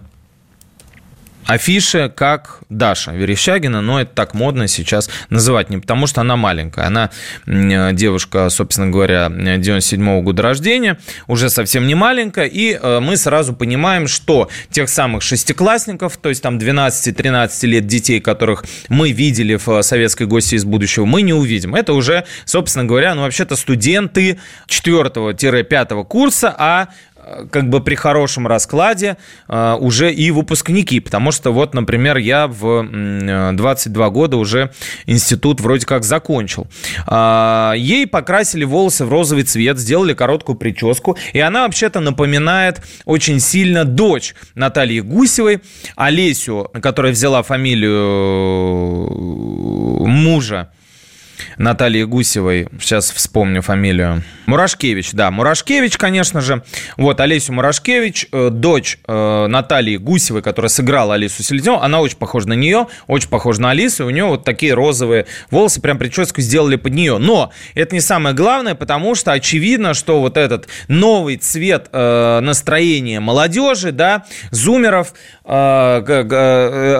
афише 1.48 2.12
как 2.14 2.60
Даша 2.68 3.12
Верещагина, 3.12 3.80
но 3.80 4.02
это 4.02 4.14
так 4.14 4.34
модно 4.34 4.68
сейчас 4.68 5.08
называть, 5.30 5.70
не 5.70 5.78
потому 5.78 6.06
что 6.06 6.20
она 6.20 6.36
маленькая, 6.36 6.86
она 6.86 7.10
девушка, 7.46 8.50
собственно 8.50 8.90
говоря, 8.90 9.30
97 9.30 10.02
-го 10.02 10.20
года 10.20 10.42
рождения, 10.42 10.98
уже 11.26 11.48
совсем 11.48 11.86
не 11.86 11.94
маленькая, 11.94 12.44
и 12.44 12.74
э, 12.74 13.00
мы 13.00 13.16
сразу 13.16 13.54
понимаем, 13.54 14.08
что 14.08 14.50
тех 14.70 14.90
самых 14.90 15.22
шестиклассников, 15.22 16.18
то 16.18 16.28
есть 16.28 16.42
там 16.42 16.58
12-13 16.58 17.66
лет 17.66 17.86
детей, 17.86 18.20
которых 18.20 18.66
мы 18.90 19.12
видели 19.12 19.56
в 19.56 19.80
«Советской 19.80 20.26
гости 20.26 20.54
из 20.56 20.66
будущего», 20.66 21.06
мы 21.06 21.22
не 21.22 21.32
увидим. 21.32 21.74
Это 21.74 21.94
уже, 21.94 22.26
собственно 22.44 22.84
говоря, 22.84 23.14
ну 23.14 23.22
вообще-то 23.22 23.56
студенты 23.56 24.38
4-5 24.68 26.04
курса, 26.04 26.54
а 26.58 26.88
как 27.50 27.68
бы 27.68 27.80
при 27.80 27.94
хорошем 27.94 28.46
раскладе 28.46 29.16
э, 29.48 29.76
уже 29.78 30.12
и 30.12 30.30
выпускники, 30.30 31.00
потому 31.00 31.32
что 31.32 31.52
вот, 31.52 31.74
например, 31.74 32.16
я 32.16 32.46
в 32.46 33.52
22 33.52 34.10
года 34.10 34.36
уже 34.36 34.72
институт 35.06 35.60
вроде 35.60 35.86
как 35.86 36.04
закончил. 36.04 36.66
А, 37.06 37.72
ей 37.76 38.06
покрасили 38.06 38.64
волосы 38.64 39.04
в 39.04 39.10
розовый 39.10 39.44
цвет, 39.44 39.78
сделали 39.78 40.14
короткую 40.14 40.56
прическу, 40.56 41.16
и 41.32 41.40
она 41.40 41.62
вообще-то 41.62 42.00
напоминает 42.00 42.82
очень 43.04 43.40
сильно 43.40 43.84
дочь 43.84 44.34
Натальи 44.54 45.00
Гусевой, 45.00 45.60
Олесю, 45.96 46.70
которая 46.80 47.12
взяла 47.12 47.42
фамилию 47.42 47.98
мужа 50.06 50.70
Натальи 51.56 52.04
Гусевой, 52.04 52.68
сейчас 52.80 53.10
вспомню 53.10 53.62
фамилию, 53.62 54.22
Мурашкевич, 54.46 55.12
да, 55.12 55.30
Мурашкевич, 55.30 55.96
конечно 55.96 56.40
же. 56.40 56.62
Вот, 56.96 57.20
Олесю 57.20 57.52
Мурашкевич, 57.52 58.28
э, 58.32 58.48
дочь 58.50 58.98
э, 59.06 59.46
Натальи 59.46 59.96
Гусевой, 59.96 60.42
которая 60.42 60.70
сыграла 60.70 61.14
Алису 61.14 61.42
Селезневу, 61.42 61.78
она 61.78 62.00
очень 62.00 62.16
похожа 62.16 62.48
на 62.48 62.54
нее, 62.54 62.86
очень 63.06 63.28
похожа 63.28 63.60
на 63.60 63.70
Алису, 63.70 64.06
у 64.06 64.10
нее 64.10 64.24
вот 64.24 64.44
такие 64.44 64.72
розовые 64.74 65.26
волосы, 65.50 65.80
прям 65.80 65.98
прическу 65.98 66.40
сделали 66.40 66.76
под 66.76 66.94
нее. 66.94 67.18
Но 67.18 67.52
это 67.74 67.94
не 67.94 68.00
самое 68.00 68.34
главное, 68.34 68.74
потому 68.74 69.14
что 69.14 69.32
очевидно, 69.32 69.94
что 69.94 70.20
вот 70.20 70.36
этот 70.36 70.68
новый 70.88 71.36
цвет 71.36 71.88
э, 71.92 72.40
настроения 72.40 73.20
молодежи, 73.20 73.92
да, 73.92 74.24
зумеров, 74.50 75.12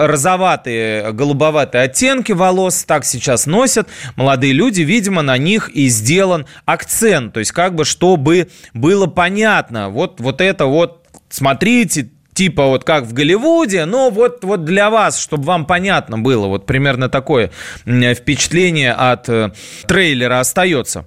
розоватые, 0.09 1.11
голубоватые 1.11 1.83
оттенки 1.83 2.31
волос 2.31 2.83
так 2.83 3.05
сейчас 3.05 3.45
носят 3.45 3.87
молодые 4.29 4.53
люди, 4.53 4.81
видимо, 4.81 5.23
на 5.23 5.39
них 5.39 5.69
и 5.69 5.87
сделан 5.87 6.45
акцент, 6.65 7.33
то 7.33 7.39
есть 7.39 7.51
как 7.51 7.73
бы 7.73 7.83
чтобы 7.83 8.49
было 8.75 9.07
понятно, 9.07 9.89
вот, 9.89 10.19
вот 10.19 10.39
это 10.39 10.67
вот, 10.67 11.07
смотрите, 11.29 12.11
типа 12.35 12.67
вот 12.67 12.83
как 12.83 13.05
в 13.05 13.13
Голливуде, 13.13 13.85
но 13.85 14.11
вот, 14.11 14.43
вот 14.43 14.65
для 14.65 14.91
вас, 14.91 15.19
чтобы 15.19 15.45
вам 15.45 15.65
понятно 15.65 16.19
было, 16.19 16.45
вот 16.45 16.67
примерно 16.67 17.09
такое 17.09 17.49
впечатление 17.85 18.91
от 18.91 19.27
э, 19.29 19.51
трейлера 19.87 20.39
остается. 20.39 21.05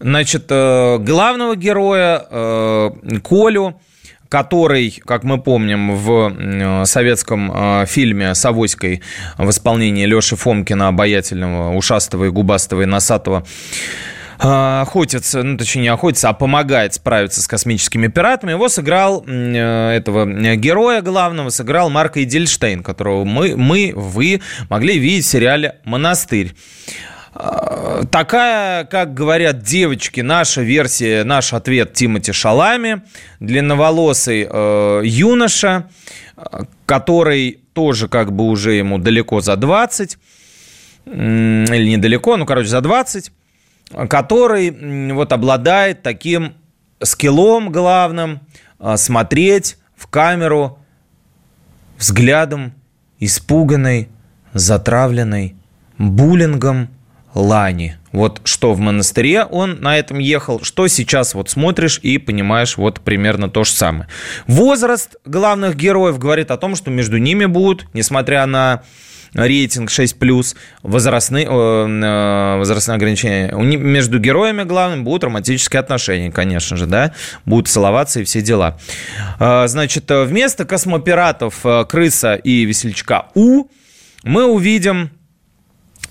Значит, 0.00 0.46
э, 0.48 0.96
главного 0.96 1.56
героя 1.56 2.24
э, 2.26 2.90
Колю 3.22 3.78
который, 4.32 4.98
как 5.04 5.24
мы 5.24 5.36
помним, 5.36 5.94
в 5.94 6.34
э, 6.34 6.86
советском 6.86 7.52
э, 7.54 7.84
фильме 7.86 8.34
с 8.34 8.42
Авоськой 8.46 9.02
в 9.36 9.50
исполнении 9.50 10.06
Леши 10.06 10.36
Фомкина, 10.36 10.88
обаятельного, 10.88 11.76
ушастого 11.76 12.24
и 12.24 12.28
губастого 12.30 12.80
и 12.80 12.86
носатого, 12.86 13.44
э, 14.42 14.80
охотится, 14.80 15.42
ну, 15.42 15.58
точнее, 15.58 15.82
не 15.82 15.88
охотится, 15.88 16.30
а 16.30 16.32
помогает 16.32 16.94
справиться 16.94 17.42
с 17.42 17.46
космическими 17.46 18.06
пиратами. 18.06 18.52
Его 18.52 18.70
сыграл, 18.70 19.22
этого 19.26 20.24
героя 20.56 21.02
главного, 21.02 21.50
сыграл 21.50 21.90
Марк 21.90 22.16
Эдельштейн, 22.16 22.82
которого 22.82 23.24
мы, 23.24 23.54
мы, 23.54 23.92
вы 23.94 24.40
могли 24.70 24.98
видеть 24.98 25.26
в 25.26 25.28
сериале 25.28 25.76
«Монастырь». 25.84 26.54
Такая, 27.32 28.84
как 28.84 29.14
говорят 29.14 29.62
девочки, 29.62 30.20
наша 30.20 30.60
версия, 30.62 31.24
наш 31.24 31.54
ответ 31.54 31.94
Тимати 31.94 32.32
Шалами, 32.32 33.02
длинноволосый 33.40 34.46
э, 34.50 35.00
юноша, 35.04 35.88
который 36.84 37.60
тоже 37.72 38.08
как 38.08 38.32
бы 38.32 38.44
уже 38.44 38.74
ему 38.74 38.98
далеко 38.98 39.40
за 39.40 39.56
20, 39.56 40.18
или 41.06 41.88
недалеко, 41.88 42.36
ну, 42.36 42.44
короче, 42.44 42.68
за 42.68 42.80
20, 42.80 43.32
который 44.08 45.12
вот 45.12 45.32
обладает 45.32 46.02
таким 46.02 46.54
скиллом 47.02 47.72
главным 47.72 48.40
э, 48.78 48.96
смотреть 48.96 49.78
в 49.96 50.06
камеру 50.06 50.78
взглядом 51.98 52.74
испуганной, 53.18 54.08
затравленной 54.52 55.56
буллингом 55.98 56.88
Лани. 57.34 57.96
Вот 58.12 58.42
что 58.44 58.74
в 58.74 58.78
монастыре 58.78 59.44
он 59.44 59.80
на 59.80 59.98
этом 59.98 60.18
ехал, 60.18 60.62
что 60.62 60.86
сейчас 60.88 61.34
вот 61.34 61.48
смотришь 61.48 61.98
и 62.02 62.18
понимаешь 62.18 62.76
вот 62.76 63.00
примерно 63.00 63.48
то 63.48 63.64
же 63.64 63.70
самое. 63.70 64.08
Возраст 64.46 65.16
главных 65.24 65.76
героев 65.76 66.18
говорит 66.18 66.50
о 66.50 66.58
том, 66.58 66.76
что 66.76 66.90
между 66.90 67.16
ними 67.16 67.46
будут, 67.46 67.86
несмотря 67.94 68.44
на 68.46 68.82
рейтинг 69.34 69.90
6+, 69.90 70.56
возрастные, 70.82 71.46
э, 71.46 72.56
возрастные 72.58 72.96
ограничения. 72.96 73.50
Между 73.52 74.18
героями 74.18 74.64
главными 74.64 75.02
будут 75.02 75.24
романтические 75.24 75.80
отношения, 75.80 76.30
конечно 76.30 76.76
же, 76.76 76.86
да, 76.86 77.14
будут 77.46 77.68
целоваться 77.68 78.20
и 78.20 78.24
все 78.24 78.42
дела. 78.42 78.78
Э, 79.40 79.66
значит, 79.68 80.04
вместо 80.10 80.64
космопиратов 80.64 81.64
э, 81.64 81.84
Крыса 81.88 82.34
и 82.34 82.64
Весельчака 82.64 83.28
У 83.34 83.68
мы 84.22 84.44
увидим 84.44 85.10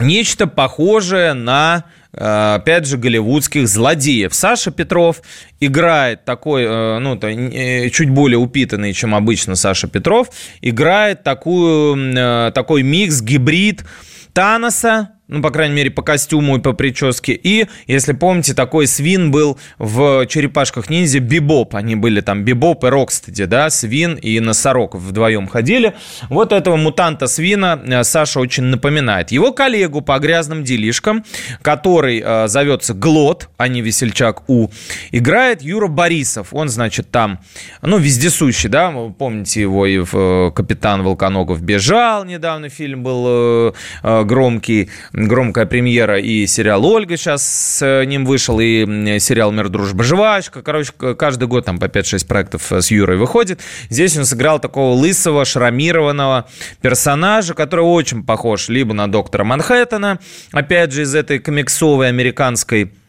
нечто 0.02 0.48
похожее 0.48 1.34
на 1.34 1.86
Э, 2.14 2.56
опять 2.56 2.86
же, 2.86 2.98
голливудских 2.98 3.68
злодеев. 3.68 4.34
Саша 4.34 4.72
Петров 4.72 5.22
играет 5.60 6.26
такой, 6.26 6.64
э, 6.64 7.00
ну, 7.00 7.18
э, 7.22 7.90
чуть 7.90 8.10
более 8.10 8.38
упитанный, 8.38 8.94
чем 8.94 9.16
обычно 9.16 9.56
Саша 9.56 9.88
Петров, 9.88 10.30
играет 10.62 11.24
такую, 11.24 12.52
такой 12.54 12.84
микс, 12.84 13.22
гибрид 13.22 13.86
Таноса, 14.34 15.12
ну, 15.32 15.42
по 15.42 15.50
крайней 15.50 15.76
мере, 15.76 15.90
по 15.90 16.02
костюму 16.02 16.58
и 16.58 16.60
по 16.60 16.74
прическе. 16.74 17.40
И, 17.42 17.66
если 17.88 18.12
помните, 18.12 18.54
такой 18.54 18.86
свин 18.86 19.32
был 19.32 19.58
в 19.80 20.28
«Черепашках 20.28 20.90
ниндзя» 20.90 21.20
Бибоп. 21.20 21.74
Они 21.76 21.96
были 21.96 22.20
там 22.20 22.44
Бибоп 22.44 22.84
и 22.84 22.88
Рокстеди, 22.88 23.46
да, 23.46 23.70
свин 23.70 24.16
и 24.16 24.42
носорог 24.42 24.94
вдвоем 24.94 25.48
ходили. 25.48 25.94
Вот 26.30 26.52
этого 26.52 26.76
мутанта 26.76 27.28
свина 27.28 27.82
э, 27.84 28.04
Саша 28.04 28.42
очень 28.42 28.64
напоминает. 28.66 29.32
Его 29.32 29.54
коллегу 29.54 30.02
по 30.02 30.20
грязным 30.20 30.66
делишкам, 30.66 31.24
который 31.62 32.22
э, 32.24 32.48
зовется 32.50 32.94
Глот, 32.94 33.50
а 33.56 33.70
не 33.70 33.82
Весельчак 33.82 34.50
У, 34.50 34.68
играет 35.12 35.62
Юра 35.62 35.88
Борисов. 35.88 36.50
Он, 36.52 36.68
значит, 36.68 37.10
там, 37.10 37.40
ну, 37.82 37.98
вездесущий, 37.98 38.68
да, 38.68 38.92
помните 39.18 39.62
его 39.62 39.86
и 39.86 40.00
в 40.00 40.14
э, 40.14 40.52
«Капитан 40.52 41.04
Волконогов 41.04 41.62
бежал», 41.62 42.26
недавно 42.26 42.68
фильм 42.68 43.02
был 43.02 43.24
э, 43.28 43.74
э, 44.04 44.24
громкий, 44.26 44.90
громкая 45.28 45.66
премьера 45.66 46.20
и 46.20 46.48
сериал 46.48 46.86
«Ольга» 46.86 47.18
сейчас 47.18 47.44
с 47.44 48.06
ним 48.06 48.26
вышел, 48.26 48.60
и 48.60 49.20
сериал 49.20 49.52
«Мир, 49.52 49.70
дружба, 49.70 50.04
жвачка». 50.04 50.62
Короче, 50.62 50.92
каждый 51.18 51.48
год 51.48 51.66
там 51.66 51.80
по 51.80 51.86
5-6 51.86 52.28
проектов 52.28 52.72
с 52.72 52.92
Юрой 52.92 53.18
выходит. 53.18 53.60
Здесь 53.90 54.18
он 54.18 54.26
сыграл 54.26 54.60
такого 54.60 54.94
лысого, 54.94 55.46
шрамированного 55.46 56.48
персонажа, 56.82 57.54
который 57.54 57.86
очень 57.86 58.24
похож 58.24 58.70
либо 58.70 58.94
на 58.94 59.12
доктора 59.12 59.44
Манхэттена, 59.44 60.20
опять 60.52 60.92
же, 60.92 61.04
из 61.04 61.16
этой 61.16 61.40
комиксовой 61.40 62.10
американской 62.10 62.92
Э, 62.92 63.01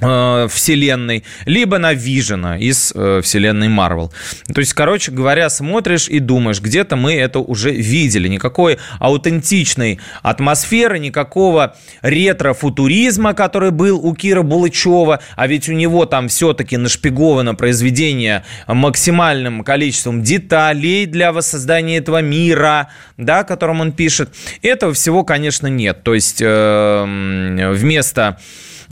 вселенной, 0.00 1.24
либо 1.44 1.78
на 1.78 1.92
Вижена 1.92 2.56
из 2.56 2.92
э, 2.94 3.20
вселенной 3.22 3.68
Марвел. 3.68 4.12
То 4.52 4.60
есть, 4.60 4.72
короче 4.72 5.12
говоря, 5.12 5.50
смотришь 5.50 6.08
и 6.08 6.20
думаешь, 6.20 6.60
где-то 6.60 6.96
мы 6.96 7.14
это 7.14 7.38
уже 7.38 7.70
видели. 7.70 8.28
Никакой 8.28 8.78
аутентичной 8.98 10.00
атмосферы, 10.22 10.98
никакого 10.98 11.76
ретро-футуризма, 12.00 13.34
который 13.34 13.72
был 13.72 13.98
у 14.04 14.14
Кира 14.14 14.42
Булычева, 14.42 15.20
а 15.36 15.46
ведь 15.46 15.68
у 15.68 15.72
него 15.72 16.06
там 16.06 16.28
все-таки 16.28 16.78
нашпиговано 16.78 17.54
произведение 17.54 18.44
максимальным 18.66 19.64
количеством 19.64 20.22
деталей 20.22 21.04
для 21.04 21.32
воссоздания 21.32 21.98
этого 21.98 22.22
мира, 22.22 22.88
да, 23.18 23.44
которым 23.44 23.82
он 23.82 23.92
пишет. 23.92 24.30
Этого 24.62 24.94
всего, 24.94 25.24
конечно, 25.24 25.66
нет. 25.66 26.02
То 26.04 26.14
есть, 26.14 26.40
э, 26.40 27.70
вместо 27.74 28.20
Э, 28.20 28.36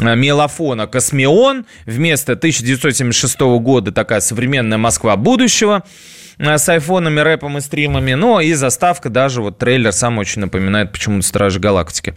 мелофона 0.00 0.86
«Космион». 0.86 1.66
Вместо 1.86 2.32
1976 2.32 3.40
года 3.60 3.92
такая 3.92 4.20
современная 4.20 4.78
Москва 4.78 5.16
будущего 5.16 5.84
э, 6.38 6.58
с 6.58 6.68
айфонами, 6.68 7.20
рэпом 7.20 7.58
и 7.58 7.60
стримами. 7.60 8.14
Ну, 8.14 8.40
и 8.40 8.52
заставка 8.54 9.08
даже, 9.08 9.42
вот 9.42 9.58
трейлер 9.58 9.92
сам 9.92 10.18
очень 10.18 10.40
напоминает 10.40 10.92
почему-то 10.92 11.26
«Стражи 11.26 11.60
Галактики». 11.60 12.14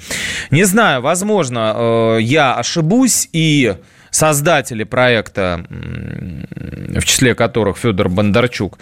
Не 0.49 0.63
знаю, 0.63 1.01
возможно, 1.01 1.73
э, 1.75 2.17
я 2.21 2.55
ошибусь, 2.55 3.29
и 3.33 3.75
создатели 4.09 4.83
проекта, 4.83 5.65
в 5.69 7.05
числе 7.05 7.33
которых 7.33 7.77
Федор 7.77 8.09
Бондарчук, 8.09 8.77
Э, 8.77 8.81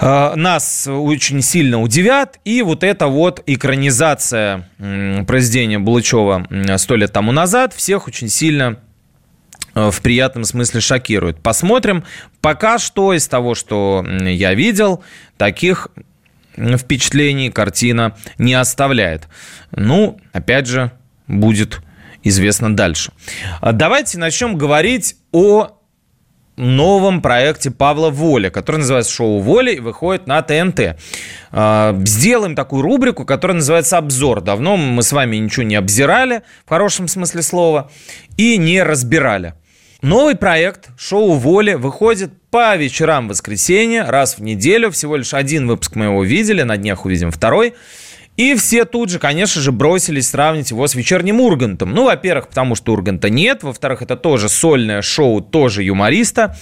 нас 0.00 0.88
очень 0.88 1.40
сильно 1.42 1.80
удивят. 1.80 2.38
И 2.44 2.62
вот 2.62 2.82
эта 2.82 3.06
вот 3.06 3.42
экранизация 3.46 4.68
произведения 4.78 5.78
Булычева 5.78 6.46
сто 6.78 6.96
лет 6.96 7.12
тому 7.12 7.32
назад 7.32 7.72
всех 7.74 8.08
очень 8.08 8.28
сильно 8.28 8.78
э, 9.74 9.90
в 9.90 10.00
приятном 10.02 10.44
смысле 10.44 10.80
шокирует. 10.80 11.40
Посмотрим. 11.40 12.04
Пока 12.40 12.78
что 12.78 13.12
из 13.12 13.28
того, 13.28 13.54
что 13.54 14.04
я 14.04 14.54
видел, 14.54 15.02
таких 15.36 15.88
впечатлений 16.56 17.50
картина 17.50 18.16
не 18.38 18.54
оставляет. 18.54 19.28
Ну, 19.70 20.20
опять 20.32 20.66
же, 20.66 20.92
будет 21.26 21.80
известно 22.22 22.74
дальше. 22.74 23.12
А 23.60 23.72
давайте 23.72 24.18
начнем 24.18 24.56
говорить 24.56 25.16
о 25.32 25.78
новом 26.56 27.20
проекте 27.20 27.70
Павла 27.70 28.10
Воля, 28.10 28.50
который 28.50 28.78
называется 28.78 29.12
«Шоу 29.12 29.40
Воля» 29.40 29.72
и 29.72 29.80
выходит 29.80 30.26
на 30.26 30.40
ТНТ. 30.42 30.96
А, 31.50 31.96
сделаем 32.04 32.54
такую 32.54 32.82
рубрику, 32.82 33.24
которая 33.24 33.56
называется 33.56 33.98
«Обзор». 33.98 34.40
Давно 34.40 34.76
мы 34.76 35.02
с 35.02 35.12
вами 35.12 35.36
ничего 35.36 35.64
не 35.64 35.76
обзирали, 35.76 36.42
в 36.64 36.68
хорошем 36.68 37.08
смысле 37.08 37.42
слова, 37.42 37.90
и 38.36 38.56
не 38.56 38.82
разбирали. 38.82 39.54
Новый 40.02 40.36
проект 40.36 40.90
«Шоу 40.98 41.32
Воля» 41.32 41.78
выходит 41.78 42.30
по 42.50 42.76
вечерам 42.76 43.28
воскресенья, 43.28 44.04
раз 44.06 44.38
в 44.38 44.42
неделю. 44.42 44.90
Всего 44.90 45.16
лишь 45.16 45.34
один 45.34 45.66
выпуск 45.66 45.96
мы 45.96 46.06
его 46.06 46.22
видели, 46.22 46.62
на 46.62 46.76
днях 46.76 47.04
увидим 47.04 47.30
второй– 47.30 47.74
и 48.36 48.56
все 48.56 48.84
тут 48.84 49.10
же, 49.10 49.20
конечно 49.20 49.60
же, 49.60 49.70
бросились 49.70 50.30
сравнить 50.30 50.70
его 50.70 50.88
с 50.88 50.96
вечерним 50.96 51.40
Ургантом. 51.40 51.92
Ну, 51.92 52.06
во-первых, 52.06 52.48
потому 52.48 52.74
что 52.74 52.92
Урганта 52.92 53.30
нет. 53.30 53.62
Во-вторых, 53.62 54.02
это 54.02 54.16
тоже 54.16 54.48
сольное 54.48 55.02
шоу, 55.02 55.40
тоже 55.40 55.84
юмориста. 55.84 56.56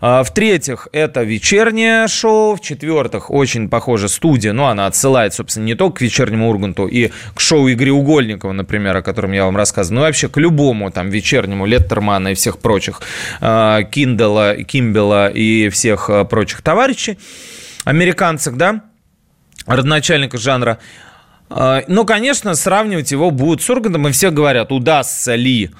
А, 0.00 0.22
в-третьих, 0.22 0.86
это 0.92 1.24
вечернее 1.24 2.06
шоу. 2.06 2.54
В-четвертых, 2.54 3.28
очень 3.32 3.68
похоже 3.68 4.08
студия. 4.08 4.52
Ну, 4.52 4.66
она 4.66 4.86
отсылает, 4.86 5.34
собственно, 5.34 5.64
не 5.64 5.74
только 5.74 5.98
к 5.98 6.00
вечернему 6.02 6.48
Урганту 6.48 6.86
и 6.86 7.10
к 7.34 7.40
шоу 7.40 7.68
Игоря 7.68 7.92
Угольникова, 7.92 8.52
например, 8.52 8.96
о 8.96 9.02
котором 9.02 9.32
я 9.32 9.46
вам 9.46 9.56
рассказывал, 9.56 9.96
но 9.96 10.00
вообще 10.02 10.28
к 10.28 10.36
любому 10.36 10.92
там 10.92 11.08
вечернему 11.10 11.66
Леттермана 11.66 12.28
и 12.28 12.34
всех 12.34 12.58
прочих, 12.58 13.00
а, 13.40 13.82
Киндела, 13.82 14.62
Кимбела 14.62 15.28
и 15.28 15.70
всех 15.70 16.08
а, 16.08 16.24
прочих 16.24 16.62
товарищей, 16.62 17.18
американцев, 17.84 18.54
да, 18.54 18.82
родоначальника 19.66 20.38
жанра. 20.38 20.78
А, 21.48 21.82
ну, 21.86 22.04
конечно, 22.04 22.54
сравнивать 22.54 23.12
его 23.12 23.30
будут 23.30 23.62
с 23.62 23.70
Ургантом, 23.70 24.08
и 24.08 24.12
все 24.12 24.30
говорят, 24.30 24.72
удастся 24.72 25.34
ли 25.34 25.70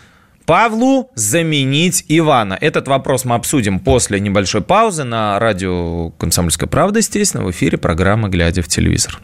Павлу 0.44 1.10
заменить 1.14 2.04
Ивана? 2.08 2.56
Этот 2.60 2.86
вопрос 2.88 3.24
мы 3.24 3.34
обсудим 3.34 3.80
после 3.80 4.20
небольшой 4.20 4.60
паузы 4.60 5.04
на 5.04 5.38
радио 5.38 6.10
«Комсомольская 6.10 6.68
правда», 6.68 7.00
естественно, 7.00 7.44
в 7.44 7.50
эфире 7.50 7.78
программы 7.78 8.28
«Глядя 8.28 8.62
в 8.62 8.68
телевизор». 8.68 9.18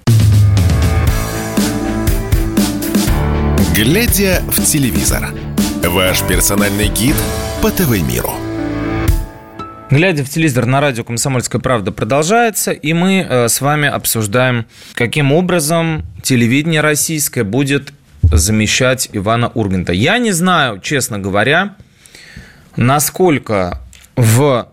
«Глядя 3.74 4.42
в 4.48 4.62
телевизор»– 4.64 5.32
ваш 5.84 6.22
персональный 6.22 6.88
гид 6.88 7.16
по 7.62 7.70
ТВ-миру. 7.70 8.41
Глядя 9.92 10.24
в 10.24 10.30
телевизор 10.30 10.64
на 10.64 10.80
радио 10.80 11.04
«Комсомольская 11.04 11.60
правда» 11.60 11.92
продолжается, 11.92 12.72
и 12.72 12.94
мы 12.94 13.26
э, 13.28 13.48
с 13.48 13.60
вами 13.60 13.86
обсуждаем, 13.90 14.64
каким 14.94 15.32
образом 15.32 16.06
телевидение 16.22 16.80
российское 16.80 17.44
будет 17.44 17.92
замещать 18.22 19.10
Ивана 19.12 19.48
Урганта. 19.48 19.92
Я 19.92 20.16
не 20.16 20.32
знаю, 20.32 20.80
честно 20.80 21.18
говоря, 21.18 21.74
насколько 22.74 23.82
в 24.16 24.66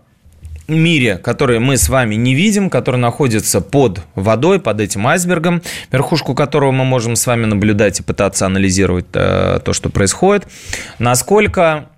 мире, 0.68 1.18
который 1.18 1.58
мы 1.58 1.76
с 1.76 1.90
вами 1.90 2.14
не 2.14 2.34
видим, 2.34 2.70
который 2.70 2.96
находится 2.96 3.60
под 3.60 4.00
водой, 4.14 4.58
под 4.58 4.80
этим 4.80 5.06
айсбергом, 5.06 5.60
верхушку 5.92 6.34
которого 6.34 6.72
мы 6.72 6.86
можем 6.86 7.14
с 7.14 7.26
вами 7.26 7.44
наблюдать 7.44 8.00
и 8.00 8.02
пытаться 8.02 8.46
анализировать 8.46 9.04
э, 9.12 9.60
то, 9.62 9.74
что 9.74 9.90
происходит, 9.90 10.48
насколько 10.98 11.90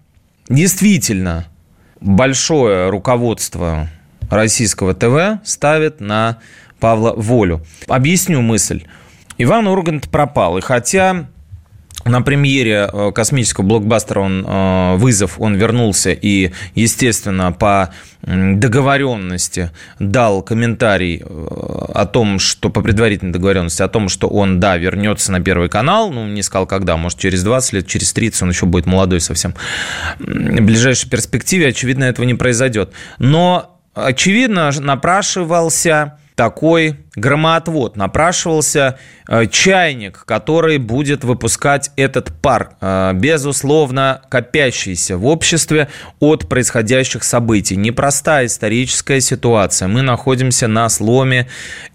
действительно 0.48 1.46
большое 2.02 2.90
руководство 2.90 3.88
российского 4.30 4.94
ТВ 4.94 5.44
ставит 5.44 6.00
на 6.00 6.38
Павла 6.80 7.12
Волю. 7.14 7.64
Объясню 7.88 8.40
мысль. 8.40 8.84
Иван 9.38 9.68
Ургант 9.68 10.10
пропал. 10.10 10.58
И 10.58 10.60
хотя 10.60 11.26
на 12.04 12.22
премьере 12.22 12.88
э, 12.92 13.12
космического 13.14 13.64
блокбастера 13.64 14.20
он 14.20 14.44
э, 14.46 14.96
вызов, 14.96 15.40
он 15.40 15.54
вернулся 15.54 16.10
и, 16.10 16.52
естественно, 16.74 17.52
по 17.52 17.92
договоренности 18.22 19.70
дал 19.98 20.42
комментарий 20.42 21.22
э, 21.24 21.86
о 21.94 22.06
том, 22.06 22.38
что 22.38 22.70
по 22.70 22.80
предварительной 22.80 23.32
договоренности 23.32 23.82
о 23.82 23.88
том, 23.88 24.08
что 24.08 24.28
он, 24.28 24.60
да, 24.60 24.76
вернется 24.76 25.32
на 25.32 25.40
Первый 25.40 25.68
канал, 25.68 26.10
ну, 26.10 26.26
не 26.26 26.42
сказал 26.42 26.66
когда, 26.66 26.96
может, 26.96 27.18
через 27.18 27.42
20 27.42 27.72
лет, 27.72 27.86
через 27.86 28.12
30, 28.12 28.42
он 28.42 28.50
еще 28.50 28.66
будет 28.66 28.86
молодой 28.86 29.20
совсем. 29.20 29.54
В 30.18 30.60
ближайшей 30.60 31.10
перспективе, 31.10 31.68
очевидно, 31.68 32.04
этого 32.04 32.24
не 32.24 32.34
произойдет. 32.34 32.92
Но, 33.18 33.78
очевидно, 33.94 34.70
напрашивался 34.80 36.18
такой 36.42 36.96
громоотвод, 37.14 37.96
напрашивался 37.96 38.98
э, 39.28 39.46
чайник, 39.46 40.24
который 40.24 40.78
будет 40.78 41.22
выпускать 41.22 41.92
этот 41.94 42.32
пар, 42.42 42.72
э, 42.80 43.12
безусловно, 43.14 44.22
копящийся 44.28 45.16
в 45.16 45.26
обществе 45.26 45.86
от 46.18 46.48
происходящих 46.48 47.22
событий. 47.22 47.76
Непростая 47.76 48.46
историческая 48.46 49.20
ситуация. 49.20 49.86
Мы 49.86 50.02
находимся 50.02 50.66
на 50.66 50.88
сломе 50.88 51.48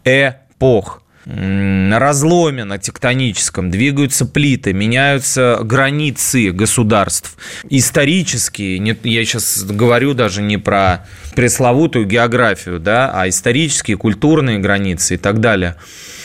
эпох 0.05 1.01
на 1.27 1.99
разломе 1.99 2.63
на 2.63 2.77
тектоническом 2.77 3.69
двигаются 3.69 4.25
плиты, 4.25 4.71
меняются 4.71 5.59
границы 5.61 6.51
государств. 6.51 7.35
Исторические, 7.69 8.77
я 9.03 9.25
сейчас 9.25 9.63
говорю 9.63 10.13
даже 10.13 10.41
не 10.41 10.57
про 10.57 11.05
пресловутую 11.35 12.05
географию, 12.05 12.79
да, 12.79 13.11
а 13.13 13.27
исторические, 13.27 13.97
культурные 13.97 14.59
границы 14.59 15.15
и 15.15 15.17
так 15.17 15.41
далее. 15.41 15.75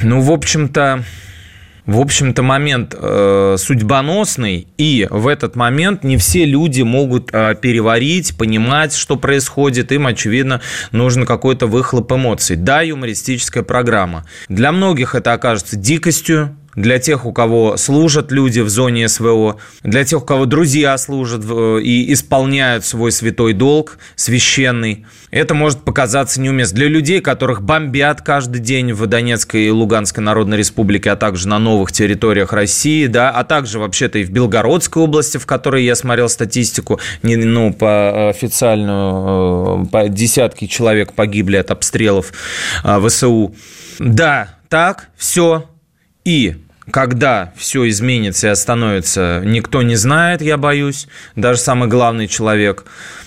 Ну, 0.01 0.21
в 0.21 0.31
общем-то, 0.31 1.05
в 1.87 1.99
общем-то, 1.99 2.43
момент 2.43 2.95
э, 2.97 3.57
судьбоносный, 3.59 4.69
и 4.79 5.07
в 5.11 5.27
этот 5.27 5.57
момент 5.57 6.05
не 6.05 6.17
все 6.17 6.45
люди 6.45 6.83
могут 6.83 7.31
э, 7.33 7.55
переварить, 7.61 8.37
понимать, 8.37 8.95
что 8.95 9.17
происходит. 9.17 9.91
Им, 9.91 10.07
очевидно, 10.07 10.61
нужен 10.93 11.27
какой-то 11.27 11.67
выхлоп 11.67 12.13
эмоций. 12.13 12.57
Да, 12.57 12.83
юмористическая 12.83 13.65
программа. 13.65 14.25
Для 14.49 14.71
многих 14.71 15.15
это 15.15 15.33
окажется 15.33 15.77
дикостью, 15.77 16.57
для 16.75 16.99
тех, 16.99 17.27
у 17.27 17.33
кого 17.33 17.77
служат 17.77 18.33
люди 18.33 18.61
в 18.61 18.69
зоне 18.69 19.09
СВО, 19.09 19.57
для 19.83 20.05
тех, 20.05 20.23
у 20.23 20.25
кого 20.25 20.47
друзья 20.47 20.97
служат 20.97 21.45
э, 21.49 21.81
и 21.83 22.13
исполняют 22.13 22.85
свой 22.85 23.13
святой 23.13 23.53
долг, 23.53 23.99
священный. 24.17 25.05
Это 25.31 25.55
может 25.55 25.83
показаться 25.83 26.41
неуместно. 26.41 26.77
Для 26.77 26.89
людей, 26.89 27.21
которых 27.21 27.63
бомбят 27.63 28.23
каждый 28.23 28.61
день 28.61 28.93
в 28.93 29.07
Донецкой 29.07 29.67
и 29.67 29.71
Луганской 29.71 30.23
Народной 30.23 30.57
Республике, 30.57 31.11
а 31.11 31.17
также 31.17 31.47
на 31.47 31.59
новых 31.59 31.93
территориях 31.93 32.53
России, 32.53 33.07
да, 33.07 33.31
а 33.31 33.45
также 33.45 33.79
вообще-то 33.79 34.19
и 34.19 34.25
в 34.25 34.31
Белгородской 34.31 35.03
области, 35.03 35.37
в 35.37 35.47
которой 35.47 35.85
я 35.85 35.95
смотрел 35.95 36.29
статистику, 36.29 37.01
не, 37.23 37.37
ну, 37.37 37.73
по 37.73 38.31
официальную, 38.31 39.85
э, 39.85 39.89
по 39.91 40.09
десятки 40.09 40.67
человек 40.67 41.13
погибли 41.13 41.57
от 41.57 41.71
обстрелов 41.71 42.33
э, 42.83 43.01
ВСУ. 43.07 43.55
Да, 43.99 44.59
так, 44.69 45.11
все, 45.17 45.67
и 46.25 46.57
когда 46.91 47.53
все 47.57 47.89
изменится 47.89 48.49
и 48.49 48.51
остановится, 48.51 49.43
никто 49.45 49.83
не 49.83 49.97
знает, 49.97 50.43
я 50.43 50.57
боюсь, 50.57 51.07
даже 51.37 51.61
самый 51.61 51.89
главный 51.89 52.27
человек 52.27 52.85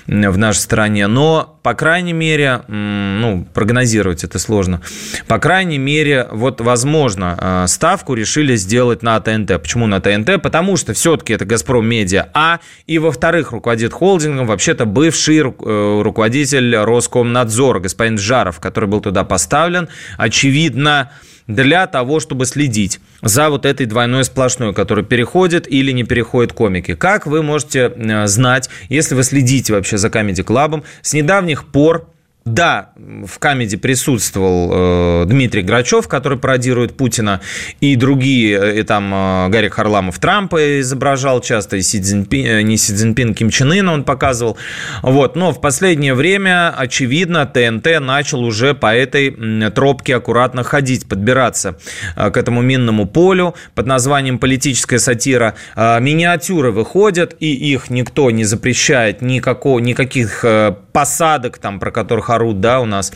в 0.07 0.37
нашей 0.37 0.59
стране. 0.59 1.07
Но, 1.07 1.54
по 1.65 1.73
крайней 1.73 2.13
мере, 2.13 2.61
ну, 2.67 3.43
прогнозировать 3.51 4.23
это 4.23 4.37
сложно. 4.37 4.81
По 5.25 5.39
крайней 5.39 5.79
мере, 5.79 6.27
вот, 6.29 6.61
возможно, 6.61 7.35
э, 7.41 7.67
ставку 7.67 8.13
решили 8.13 8.55
сделать 8.55 9.01
на 9.01 9.19
ТНТ. 9.19 9.59
Почему 9.59 9.87
на 9.87 9.99
ТНТ? 9.99 10.43
Потому 10.43 10.77
что 10.77 10.93
все-таки 10.93 11.33
это 11.33 11.43
«Газпром 11.45 11.83
Медиа», 11.83 12.29
а 12.35 12.59
и, 12.85 12.99
во-вторых, 12.99 13.51
руководит 13.51 13.93
холдингом 13.93 14.45
вообще-то 14.45 14.85
бывший 14.85 15.39
э, 15.39 16.01
руководитель 16.03 16.75
Роскомнадзора, 16.75 17.79
господин 17.79 18.19
Жаров, 18.19 18.59
который 18.59 18.87
был 18.87 19.01
туда 19.01 19.23
поставлен. 19.23 19.87
Очевидно, 20.19 21.09
для 21.47 21.85
того, 21.87 22.19
чтобы 22.19 22.45
следить 22.45 22.99
за 23.21 23.49
вот 23.49 23.65
этой 23.65 23.85
двойной 23.85 24.23
сплошной, 24.23 24.73
которая 24.73 25.05
переходит 25.05 25.71
или 25.71 25.91
не 25.91 26.03
переходит 26.03 26.53
комики. 26.53 26.95
Как 26.95 27.27
вы 27.27 27.43
можете 27.43 27.91
э, 27.95 28.27
знать, 28.27 28.69
если 28.89 29.15
вы 29.15 29.23
следите 29.23 29.73
вообще 29.73 29.97
за 29.97 30.07
Comedy 30.07 30.43
Club, 30.43 30.83
с 31.01 31.13
недавних 31.13 31.54
пор 31.63 32.14
да, 32.45 32.91
в 32.95 33.39
Камеди 33.39 33.75
присутствовал 33.75 34.69
э, 34.71 35.25
Дмитрий 35.25 35.63
Грачев, 35.63 36.07
который 36.07 36.37
пародирует 36.37 36.95
Путина, 36.95 37.41
и 37.81 37.95
другие, 37.95 38.59
э, 38.59 38.79
и 38.81 38.83
там 38.83 39.11
э, 39.11 39.49
Гарри 39.49 39.69
Харламов 39.69 40.19
Трампа 40.19 40.79
изображал 40.79 41.41
часто, 41.41 41.77
и 41.77 41.81
Си 41.81 41.99
Цзиньпин, 41.99 42.45
э, 42.45 42.61
не 42.61 42.77
Си 42.77 42.93
Цзиньпин, 42.93 43.33
Ким 43.33 43.49
Чен 43.49 43.71
Ына 43.71 43.93
он 43.93 44.03
показывал. 44.03 44.57
Вот, 45.01 45.35
но 45.35 45.53
в 45.53 45.59
последнее 45.59 46.13
время, 46.13 46.71
очевидно, 46.77 47.47
ТНТ 47.47 47.99
начал 47.99 48.43
уже 48.43 48.75
по 48.75 48.95
этой 48.95 49.71
тропке 49.71 50.15
аккуратно 50.15 50.61
ходить, 50.61 51.09
подбираться 51.09 51.79
э, 52.15 52.29
к 52.29 52.37
этому 52.37 52.61
минному 52.61 53.07
полю 53.07 53.55
под 53.73 53.87
названием 53.87 54.37
«Политическая 54.37 54.99
сатира». 54.99 55.55
Э, 55.75 55.99
миниатюры 55.99 56.71
выходят, 56.71 57.35
и 57.39 57.51
их 57.51 57.89
никто 57.89 58.29
не 58.29 58.43
запрещает, 58.43 59.23
никакого, 59.23 59.79
никаких 59.79 60.45
э, 60.45 60.75
посадок, 60.93 61.57
там, 61.57 61.79
про 61.79 61.89
которых 61.89 62.29
орут, 62.35 62.59
да, 62.59 62.79
у 62.79 62.85
нас 62.85 63.11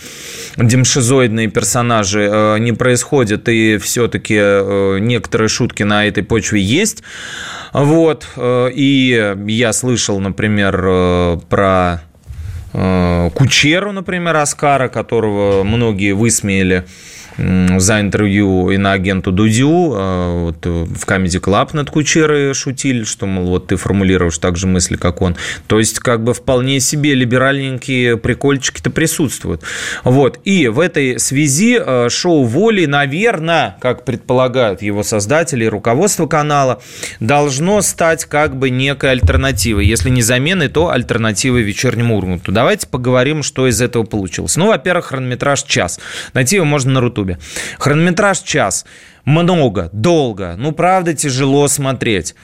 демшизоидные 0.58 1.48
персонажи, 1.48 2.28
э, 2.32 2.58
не 2.60 2.74
происходит, 2.74 3.48
и 3.50 3.78
все-таки 3.78 4.38
э, 4.38 4.98
некоторые 5.00 5.50
шутки 5.50 5.84
на 5.84 6.06
этой 6.08 6.24
почве 6.24 6.62
есть. 6.62 7.04
Вот, 7.74 8.28
э, 8.36 8.70
и 8.74 9.36
я 9.48 9.74
слышал, 9.74 10.20
например, 10.20 11.40
про 11.50 12.02
Кучеру, 12.72 13.92
например, 13.92 14.36
Оскара, 14.36 14.90
которого 14.90 15.64
многие 15.64 16.12
высмеяли 16.12 16.86
за 17.78 18.02
интервью 18.02 18.70
и 18.70 18.78
на 18.78 18.94
агенту 18.94 19.32
Дудю 19.32 19.94
а, 19.96 20.46
вот, 20.46 20.66
в 20.66 21.06
Comedy 21.06 21.40
Club 21.40 21.70
над 21.74 21.90
Кучерой 21.90 22.54
шутили, 22.54 23.04
что, 23.04 23.26
мол, 23.26 23.48
вот 23.48 23.68
ты 23.68 23.76
формулируешь 23.76 24.38
так 24.38 24.58
же 24.58 24.68
мысли, 24.68 24.98
как 24.98 25.22
он. 25.22 25.36
То 25.68 25.80
есть, 25.80 26.00
как 26.00 26.24
бы 26.24 26.34
вполне 26.34 26.80
себе 26.80 27.14
либеральненькие 27.14 28.18
прикольчики-то 28.18 28.90
присутствуют. 28.90 29.64
Вот. 30.04 30.40
И 30.44 30.68
в 30.68 30.80
этой 30.80 31.20
связи 31.20 31.80
а, 31.80 32.10
шоу 32.10 32.44
«Воли», 32.44 32.86
наверное, 32.86 33.78
как 33.82 34.06
предполагают 34.06 34.82
его 34.82 35.04
создатели 35.04 35.66
и 35.66 35.68
руководство 35.68 36.28
канала, 36.28 36.82
должно 37.20 37.82
стать 37.82 38.26
как 38.26 38.58
бы 38.58 38.70
некой 38.70 39.12
альтернативой. 39.12 39.86
Если 39.86 40.10
не 40.10 40.22
заменой, 40.22 40.68
то 40.68 40.90
альтернативой 40.90 41.62
вечернему 41.62 42.18
Урганту. 42.18 42.52
Давайте 42.52 42.88
поговорим, 42.88 43.44
что 43.44 43.68
из 43.68 43.82
этого 43.82 44.04
получилось. 44.04 44.56
Ну, 44.58 44.68
во-первых, 44.68 45.08
хронометраж 45.08 45.64
час. 45.64 46.00
Найти 46.34 46.58
его 46.58 46.66
можно 46.66 46.94
на 46.94 47.02
Рутубе. 47.02 47.29
Ютубе. 47.30 47.38
Хронометраж 47.78 48.40
час. 48.40 48.86
Много, 49.26 49.90
долго. 49.94 50.56
Ну, 50.58 50.72
правда, 50.72 51.14
тяжело 51.14 51.68
смотреть. 51.68 52.36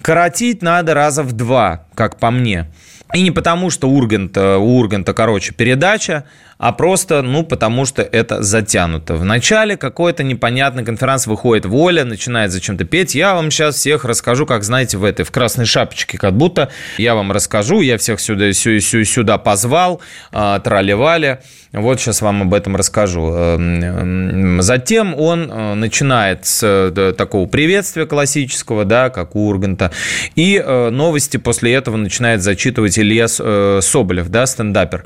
Коротить 0.00 0.62
надо 0.62 0.94
раза 0.94 1.22
в 1.22 1.32
два, 1.32 1.86
как 1.94 2.18
по 2.18 2.30
мне. 2.30 2.66
И 3.14 3.22
не 3.22 3.30
потому, 3.30 3.70
что 3.70 3.88
Ургант, 3.88 4.36
э, 4.36 4.56
у 4.56 4.78
Урганта, 4.78 5.12
короче, 5.12 5.52
передача, 5.52 6.24
а 6.62 6.70
просто, 6.70 7.22
ну, 7.22 7.42
потому 7.42 7.84
что 7.86 8.02
это 8.02 8.40
затянуто. 8.40 9.16
В 9.16 9.24
начале 9.24 9.76
какой-то 9.76 10.22
непонятный 10.22 10.84
конференц 10.84 11.26
выходит 11.26 11.66
Воля, 11.66 12.04
начинает 12.04 12.52
зачем-то 12.52 12.84
петь. 12.84 13.16
Я 13.16 13.34
вам 13.34 13.50
сейчас 13.50 13.74
всех 13.74 14.04
расскажу, 14.04 14.46
как, 14.46 14.62
знаете, 14.62 14.96
в 14.96 15.02
этой, 15.02 15.24
в 15.24 15.32
красной 15.32 15.64
шапочке, 15.64 16.18
как 16.18 16.34
будто 16.34 16.70
я 16.98 17.16
вам 17.16 17.32
расскажу, 17.32 17.80
я 17.80 17.98
всех 17.98 18.20
сюда, 18.20 18.52
сюда, 18.52 18.80
сюда 18.80 19.38
позвал, 19.38 20.00
а, 20.30 20.60
тролливали. 20.60 21.40
Вот 21.72 22.00
сейчас 22.00 22.20
вам 22.20 22.42
об 22.42 22.54
этом 22.54 22.76
расскажу. 22.76 23.32
Эм, 23.32 23.82
эм, 23.82 24.62
затем 24.62 25.14
он 25.18 25.50
э, 25.50 25.74
начинает 25.74 26.44
с 26.44 26.62
э, 26.62 27.14
такого 27.16 27.46
приветствия 27.46 28.04
классического, 28.04 28.84
да, 28.84 29.08
как 29.08 29.34
у 29.34 29.48
Урганта, 29.48 29.90
и 30.36 30.62
э, 30.62 30.90
новости 30.90 31.38
после 31.38 31.72
этого 31.72 31.96
начинает 31.96 32.42
зачитывать 32.42 32.98
Илья 32.98 33.26
Соболев, 33.26 34.28
да, 34.28 34.44
стендапер. 34.44 35.04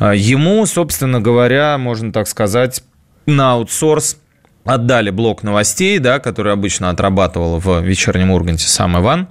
Ему, 0.00 0.64
собственно, 0.64 0.87
собственно 0.88 1.20
говоря, 1.20 1.76
можно 1.76 2.12
так 2.12 2.26
сказать, 2.26 2.82
на 3.26 3.52
аутсорс 3.52 4.16
отдали 4.64 5.10
блок 5.10 5.42
новостей, 5.42 5.98
да, 5.98 6.18
который 6.18 6.50
обычно 6.54 6.88
отрабатывал 6.88 7.58
в 7.58 7.82
вечернем 7.82 8.30
Урганте 8.30 8.66
сам 8.66 8.98
Иван. 8.98 9.28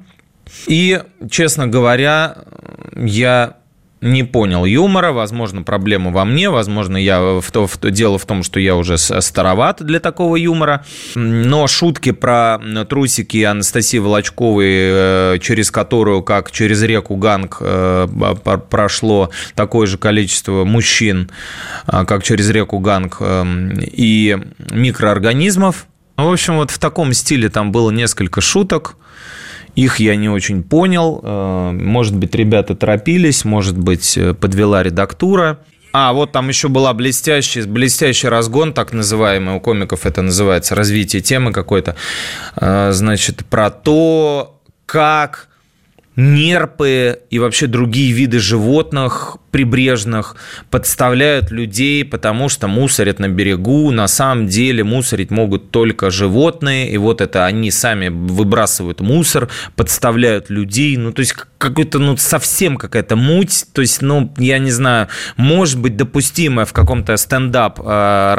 И, 0.68 1.02
честно 1.32 1.66
говоря, 1.66 2.38
я 2.96 3.58
не 4.02 4.24
понял 4.24 4.66
юмора, 4.66 5.12
возможно, 5.12 5.64
проблема 5.64 6.12
во 6.12 6.26
мне, 6.26 6.50
возможно, 6.50 6.98
я 6.98 7.40
в 7.40 7.52
то, 7.52 7.66
в 7.66 7.78
то, 7.78 7.90
дело 7.90 8.18
в 8.18 8.26
том, 8.26 8.44
что 8.44 8.60
я 8.60 8.76
уже 8.76 8.98
староват 8.98 9.84
для 9.84 10.00
такого 10.00 10.36
юмора, 10.36 10.86
но 11.16 11.68
шутки 11.68 12.12
про 12.12 12.60
трусики 12.88 13.44
Анастасии 13.44 13.98
Волочковой, 13.98 14.68
э, 14.68 15.38
через 15.42 15.72
которую, 15.72 16.22
как 16.22 16.52
через 16.52 16.84
реку 16.84 17.16
Ганг, 17.16 17.58
э, 17.60 18.08
прошло 18.70 19.32
такое 19.56 19.88
же 19.88 19.98
количество 19.98 20.64
мужчин, 20.64 21.32
э, 21.88 22.06
как 22.06 22.24
через 22.24 22.50
реку 22.50 22.80
Ганг, 22.80 23.22
и 23.22 24.38
микроорганизмов, 24.72 25.88
в 26.18 26.32
общем, 26.32 26.56
вот 26.58 26.72
в 26.72 26.80
таком 26.80 27.14
стиле 27.14 27.50
там 27.50 27.72
было 27.72 27.92
несколько 27.92 28.42
шуток. 28.42 28.98
Их 29.78 30.00
я 30.00 30.16
не 30.16 30.28
очень 30.28 30.64
понял. 30.64 31.22
Э, 31.22 31.72
может 31.72 32.16
быть, 32.16 32.34
ребята 32.34 32.76
торопились, 32.76 33.46
может 33.46 33.78
быть, 33.78 34.18
э, 34.18 34.34
подвела 34.34 34.82
редактура. 34.82 35.60
А, 35.94 36.14
вот 36.14 36.32
там 36.32 36.50
еще 36.50 36.68
была 36.68 36.94
блестящий, 36.96 37.62
блестящий 37.62 38.28
разгон, 38.28 38.74
так 38.74 38.92
называемый, 38.92 39.56
у 39.56 39.60
комиков 39.60 40.08
это 40.08 40.24
называется, 40.24 40.74
развитие 40.74 41.22
темы 41.22 41.52
какой-то. 41.52 41.96
Э, 42.56 42.92
значит, 42.92 43.46
про 43.46 43.70
то, 43.70 44.60
как 44.88 45.48
нерпы 46.18 47.20
и 47.30 47.38
вообще 47.40 47.68
другие 47.68 48.12
виды 48.12 48.40
животных 48.40 49.38
прибрежных 49.52 50.36
подставляют 50.70 51.52
людей, 51.52 52.04
потому 52.04 52.50
что 52.50 52.68
мусорят 52.68 53.20
на 53.20 53.30
берегу. 53.30 53.92
На 53.92 54.08
самом 54.08 54.48
деле 54.48 54.84
мусорить 54.84 55.32
могут 55.32 55.72
только 55.72 56.10
животные, 56.10 56.90
и 56.92 56.98
вот 56.98 57.22
это 57.22 57.46
они 57.46 57.72
сами 57.72 58.10
выбрасывают 58.10 59.00
мусор, 59.00 59.48
подставляют 59.76 60.50
людей. 60.50 60.98
Ну, 60.98 61.12
то 61.12 61.22
есть 61.22 61.36
какой-то, 61.58 62.00
ну, 62.00 62.18
совсем 62.18 62.78
какая-то 62.78 63.16
муть. 63.16 63.66
То 63.74 63.82
есть, 63.82 64.02
ну, 64.02 64.34
я 64.38 64.60
не 64.60 64.72
знаю, 64.72 65.08
может 65.36 65.80
быть 65.80 65.96
допустимая 65.96 66.66
в 66.66 66.74
каком-то 66.74 67.18
стендап 67.18 67.80
э, 67.80 68.36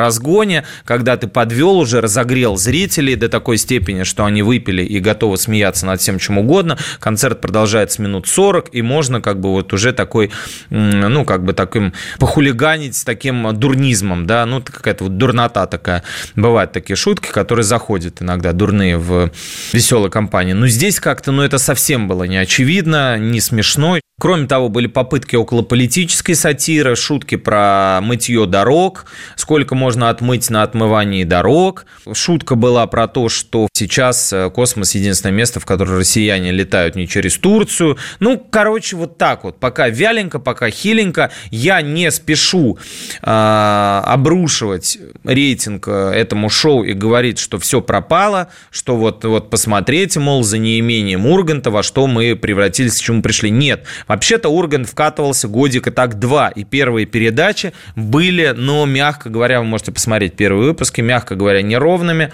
когда 0.84 1.16
ты 1.16 1.26
подвел 1.28 1.78
уже, 1.78 2.00
разогрел 2.00 2.56
зрителей 2.56 3.14
до 3.14 3.28
такой 3.28 3.58
степени, 3.58 4.02
что 4.02 4.24
они 4.24 4.42
выпили 4.42 4.82
и 4.82 4.98
готовы 5.00 5.36
смеяться 5.36 5.86
над 5.86 6.00
всем 6.00 6.18
чем 6.18 6.38
угодно. 6.38 6.78
Концерт 7.00 7.40
продолжается 7.40 8.02
минут 8.02 8.26
40, 8.26 8.70
и 8.72 8.82
можно 8.82 9.20
как 9.20 9.40
бы 9.40 9.50
вот 9.50 9.72
уже 9.72 9.92
такой 9.92 10.30
ну, 10.70 11.24
как 11.24 11.44
бы 11.44 11.52
таким 11.52 11.92
похулиганить 12.18 12.96
с 12.96 13.04
таким 13.04 13.58
дурнизмом, 13.58 14.26
да, 14.26 14.46
ну, 14.46 14.62
какая-то 14.62 15.04
вот 15.04 15.16
дурнота 15.16 15.66
такая. 15.66 16.02
Бывают 16.36 16.72
такие 16.72 16.96
шутки, 16.96 17.28
которые 17.28 17.64
заходят 17.64 18.22
иногда 18.22 18.52
дурные 18.52 18.98
в 18.98 19.30
веселой 19.72 20.10
компании. 20.10 20.52
Но 20.52 20.66
здесь 20.68 21.00
как-то, 21.00 21.32
ну, 21.32 21.42
это 21.42 21.58
совсем 21.58 22.08
было 22.08 22.24
не 22.24 22.36
очевидно, 22.36 23.07
не 23.16 23.40
смешно. 23.40 23.98
Кроме 24.20 24.48
того, 24.48 24.68
были 24.68 24.88
попытки 24.88 25.36
около 25.36 25.62
политической 25.62 26.32
сатиры, 26.34 26.96
шутки 26.96 27.36
про 27.36 28.00
мытье 28.02 28.46
дорог, 28.46 29.06
сколько 29.36 29.76
можно 29.76 30.10
отмыть 30.10 30.50
на 30.50 30.64
отмывании 30.64 31.22
дорог. 31.22 31.86
Шутка 32.12 32.56
была 32.56 32.84
про 32.88 33.06
то, 33.06 33.28
что 33.28 33.68
сейчас 33.72 34.32
э, 34.32 34.50
космос– 34.50 34.94
единственное 34.96 35.32
место, 35.32 35.60
в 35.60 35.66
которое 35.66 35.98
россияне 36.00 36.50
летают 36.50 36.96
не 36.96 37.06
через 37.06 37.38
Турцию. 37.38 37.96
Ну, 38.18 38.44
короче, 38.50 38.96
вот 38.96 39.18
так 39.18 39.44
вот. 39.44 39.60
Пока 39.60 39.88
вяленько, 39.88 40.40
пока 40.40 40.68
хиленько. 40.68 41.30
Я 41.52 41.80
не 41.80 42.10
спешу 42.10 42.76
э, 43.22 44.02
обрушивать 44.04 44.98
рейтинг 45.22 45.86
э, 45.86 46.10
этому 46.10 46.50
шоу 46.50 46.82
и 46.82 46.92
говорить, 46.92 47.38
что 47.38 47.60
все 47.60 47.80
пропало, 47.80 48.48
что 48.72 48.96
вот, 48.96 49.24
вот 49.24 49.48
посмотрите, 49.48 50.18
мол, 50.18 50.42
за 50.42 50.58
неимением 50.58 51.24
Урганта, 51.24 51.70
во 51.70 51.84
что 51.84 52.08
мы 52.08 52.34
превратились, 52.34 52.98
к 52.98 53.00
чему 53.00 53.22
пришли. 53.22 53.50
Нет, 53.50 53.84
Вообще-то 54.08 54.48
Ургант 54.48 54.88
вкатывался 54.88 55.48
годика 55.48 55.90
так 55.90 56.18
два, 56.18 56.48
и 56.48 56.64
первые 56.64 57.06
передачи 57.06 57.72
были, 57.94 58.54
но, 58.56 58.86
мягко 58.86 59.28
говоря, 59.28 59.60
вы 59.60 59.66
можете 59.66 59.92
посмотреть 59.92 60.34
первые 60.34 60.68
выпуски, 60.68 61.00
мягко 61.00 61.34
говоря, 61.34 61.62
неровными, 61.62 62.32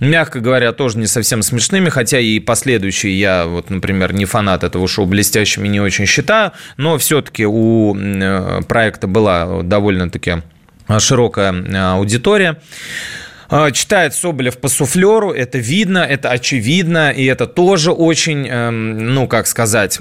мягко 0.00 0.40
говоря, 0.40 0.72
тоже 0.72 0.98
не 0.98 1.06
совсем 1.06 1.42
смешными, 1.42 1.88
хотя 1.88 2.18
и 2.18 2.40
последующие 2.40 3.18
я, 3.18 3.46
вот, 3.46 3.70
например, 3.70 4.12
не 4.12 4.24
фанат 4.24 4.64
этого 4.64 4.86
шоу 4.88 5.06
блестящими 5.06 5.68
не 5.68 5.80
очень 5.80 6.06
считаю, 6.06 6.52
но 6.76 6.98
все-таки 6.98 7.46
у 7.46 7.96
э, 7.96 8.60
проекта 8.66 9.06
была 9.06 9.62
довольно-таки 9.62 10.42
широкая 10.98 11.52
э, 11.52 11.76
аудитория. 11.76 12.58
А, 13.48 13.70
читает 13.70 14.14
Соболев 14.14 14.58
по 14.58 14.68
суфлеру, 14.68 15.30
это 15.30 15.58
видно, 15.58 15.98
это 15.98 16.30
очевидно, 16.30 17.10
и 17.10 17.26
это 17.26 17.46
тоже 17.46 17.92
очень, 17.92 18.48
эм, 18.48 19.14
ну, 19.14 19.28
как 19.28 19.46
сказать, 19.46 20.00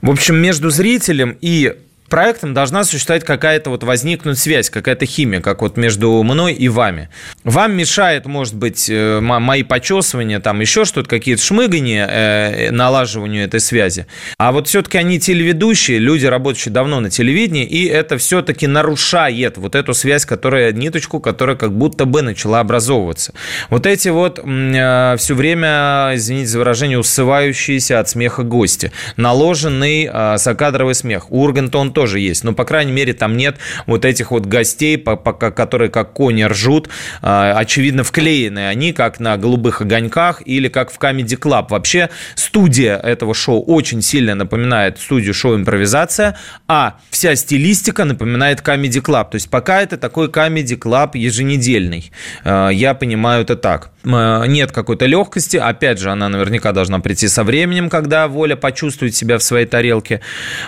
в 0.00 0.10
общем, 0.10 0.36
между 0.36 0.70
зрителем 0.70 1.36
и 1.40 1.76
проектом 2.12 2.52
должна 2.52 2.84
существовать 2.84 3.24
какая-то 3.24 3.70
вот 3.70 3.84
возникнуть 3.84 4.38
связь, 4.38 4.68
какая-то 4.68 5.06
химия, 5.06 5.40
как 5.40 5.62
вот 5.62 5.78
между 5.78 6.22
мной 6.22 6.52
и 6.52 6.68
вами. 6.68 7.08
Вам 7.42 7.72
мешает, 7.74 8.26
может 8.26 8.54
быть, 8.54 8.90
э, 8.90 9.20
мои 9.20 9.62
почесывания, 9.62 10.38
там 10.38 10.60
еще 10.60 10.84
что-то, 10.84 11.08
какие-то 11.08 11.42
шмыгания 11.42 12.06
э, 12.06 12.70
налаживанию 12.70 13.42
этой 13.42 13.60
связи. 13.60 14.04
А 14.36 14.52
вот 14.52 14.68
все-таки 14.68 14.98
они 14.98 15.18
телеведущие, 15.20 15.98
люди, 15.98 16.26
работающие 16.26 16.70
давно 16.70 17.00
на 17.00 17.08
телевидении, 17.08 17.64
и 17.64 17.86
это 17.86 18.18
все-таки 18.18 18.66
нарушает 18.66 19.56
вот 19.56 19.74
эту 19.74 19.94
связь, 19.94 20.26
которая, 20.26 20.70
ниточку, 20.72 21.18
которая 21.18 21.56
как 21.56 21.72
будто 21.72 22.04
бы 22.04 22.20
начала 22.20 22.60
образовываться. 22.60 23.32
Вот 23.70 23.86
эти 23.86 24.10
вот 24.10 24.38
э, 24.38 25.16
все 25.16 25.34
время, 25.34 26.10
извините 26.12 26.48
за 26.48 26.58
выражение, 26.58 26.98
усывающиеся 26.98 28.00
от 28.00 28.10
смеха 28.10 28.42
гости, 28.42 28.92
наложенный 29.16 30.10
э, 30.12 30.36
закадровый 30.36 30.94
смех. 30.94 31.32
Ургант, 31.32 31.74
он 31.74 31.90
тоже 31.90 32.01
тоже 32.02 32.18
есть. 32.18 32.42
Но, 32.42 32.52
по 32.52 32.64
крайней 32.64 32.90
мере, 32.90 33.12
там 33.12 33.36
нет 33.36 33.58
вот 33.86 34.04
этих 34.04 34.32
вот 34.32 34.44
гостей, 34.46 34.98
которые 34.98 35.88
как 35.88 36.12
кони 36.12 36.42
ржут, 36.42 36.88
а, 37.20 37.52
очевидно, 37.56 38.02
вклеены 38.02 38.66
они, 38.66 38.92
как 38.92 39.20
на 39.20 39.36
«Голубых 39.36 39.82
огоньках» 39.82 40.42
или 40.44 40.68
как 40.68 40.90
в 40.90 40.98
Comedy 40.98 41.38
Club. 41.38 41.66
Вообще, 41.70 42.08
студия 42.34 42.96
этого 42.96 43.34
шоу 43.34 43.62
очень 43.62 44.02
сильно 44.02 44.34
напоминает 44.34 44.98
студию 44.98 45.32
шоу 45.32 45.54
«Импровизация», 45.54 46.36
а 46.66 46.96
вся 47.10 47.36
стилистика 47.36 48.04
напоминает 48.04 48.62
Comedy 48.62 49.00
Club. 49.00 49.30
То 49.30 49.36
есть 49.36 49.48
пока 49.48 49.80
это 49.80 49.96
такой 49.96 50.26
Comedy 50.26 50.76
Club 50.76 51.10
еженедельный. 51.14 52.10
А, 52.42 52.70
я 52.70 52.94
понимаю 52.94 53.42
это 53.42 53.54
так. 53.54 53.90
Нет 54.04 54.72
какой-то 54.72 55.06
легкости. 55.06 55.56
Опять 55.56 56.00
же, 56.00 56.10
она 56.10 56.28
наверняка 56.28 56.72
должна 56.72 56.98
прийти 56.98 57.28
со 57.28 57.44
временем, 57.44 57.88
когда 57.88 58.26
Воля 58.26 58.56
почувствует 58.56 59.14
себя 59.14 59.38
в 59.38 59.42
своей 59.44 59.66
тарелке, 59.66 60.20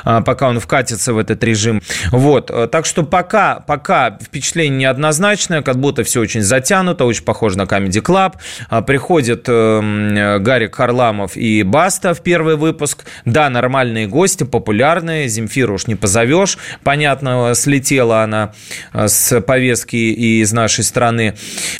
а, 0.05 0.21
пока 0.21 0.49
он 0.49 0.61
вкатится 0.61 1.13
в 1.13 1.19
этот 1.25 1.43
режим. 1.45 1.83
Вот. 2.11 2.51
Э, 2.51 2.69
так 2.71 2.87
что 2.87 3.03
пока, 3.03 3.61
пока 3.61 4.19
впечатление 4.21 4.79
неоднозначное, 4.81 5.63
как 5.63 5.77
будто 5.77 6.05
все 6.05 6.21
очень 6.21 6.43
затянуто, 6.43 7.05
очень 7.05 7.25
похоже 7.25 7.59
на 7.59 7.63
Comedy 7.63 8.03
Club. 8.03 8.35
А, 8.69 8.83
приходит 8.83 9.45
э, 9.49 10.39
Гарик 10.41 10.75
Харламов 10.75 11.37
и 11.37 11.63
Баста 11.63 12.15
в 12.15 12.23
первый 12.23 12.57
выпуск. 12.57 13.05
Да, 13.25 13.49
нормальные 13.51 14.07
гости, 14.07 14.45
популярные. 14.45 15.29
Земфиру 15.29 15.75
уж 15.75 15.87
не 15.87 15.95
позовешь. 15.95 16.59
Понятно, 16.83 17.53
слетела 17.55 18.23
она 18.23 18.53
э, 18.93 19.09
с 19.09 19.41
повестки 19.41 19.97
и 19.97 20.41
из 20.41 20.53
нашей 20.53 20.85
страны. 20.85 21.35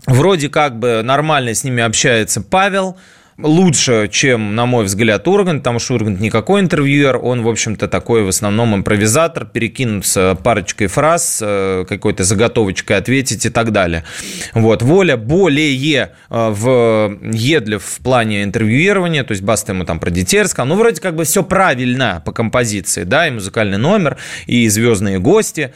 Вроде 0.07 0.49
как 0.49 0.79
бы 0.79 1.03
нормально 1.03 1.55
с 1.55 1.65
ними 1.65 1.83
общается 1.83 2.41
Павел 2.41 2.97
лучше, 3.39 4.09
чем, 4.11 4.55
на 4.55 4.67
мой 4.67 4.85
взгляд, 4.85 5.27
Ургант, 5.27 5.61
потому 5.61 5.79
что 5.79 5.95
Ургант 5.95 6.21
никакой 6.21 6.61
интервьюер, 6.61 7.17
он, 7.17 7.43
в 7.43 7.49
общем-то, 7.49 7.89
такой 7.89 8.23
в 8.23 8.29
основном 8.29 8.75
импровизатор, 8.75 9.45
перекинуться 9.47 10.37
парочкой 10.43 10.87
фраз, 10.87 11.41
э, 11.43 11.85
какой-то 11.89 12.25
заготовочкой 12.25 12.97
ответить 12.97 13.47
и 13.47 13.51
так 13.51 13.73
далее. 13.73 14.05
Вот. 14.53 14.83
Воля 14.83 15.17
более 15.17 15.75
э, 15.75 16.09
в 16.31 17.19
едлив 17.33 17.83
в 17.83 18.03
плане 18.03 18.45
интервьюирования, 18.45 19.25
то 19.25 19.33
есть 19.33 19.43
Баста 19.43 19.73
ему 19.73 19.85
там 19.85 19.99
про 19.99 20.11
детей 20.11 20.43
рассказал, 20.43 20.67
ну, 20.67 20.77
вроде 20.77 21.01
как 21.01 21.17
бы 21.17 21.25
все 21.25 21.43
правильно 21.43 22.23
по 22.25 22.33
композиции, 22.33 23.05
да, 23.05 23.29
и 23.29 23.31
музыкальный 23.31 23.79
номер, 23.79 24.17
и 24.47 24.69
звездные 24.69 25.19
гости, 25.19 25.73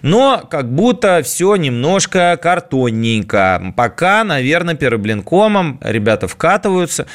но 0.00 0.46
как 0.50 0.72
будто 0.72 1.22
все 1.22 1.56
немножко 1.56 2.38
картонненько. 2.40 3.74
Пока, 3.76 4.24
наверное, 4.24 4.74
переблинкомом 4.74 5.78
ребята 5.82 6.28
вкатываются, 6.28 7.06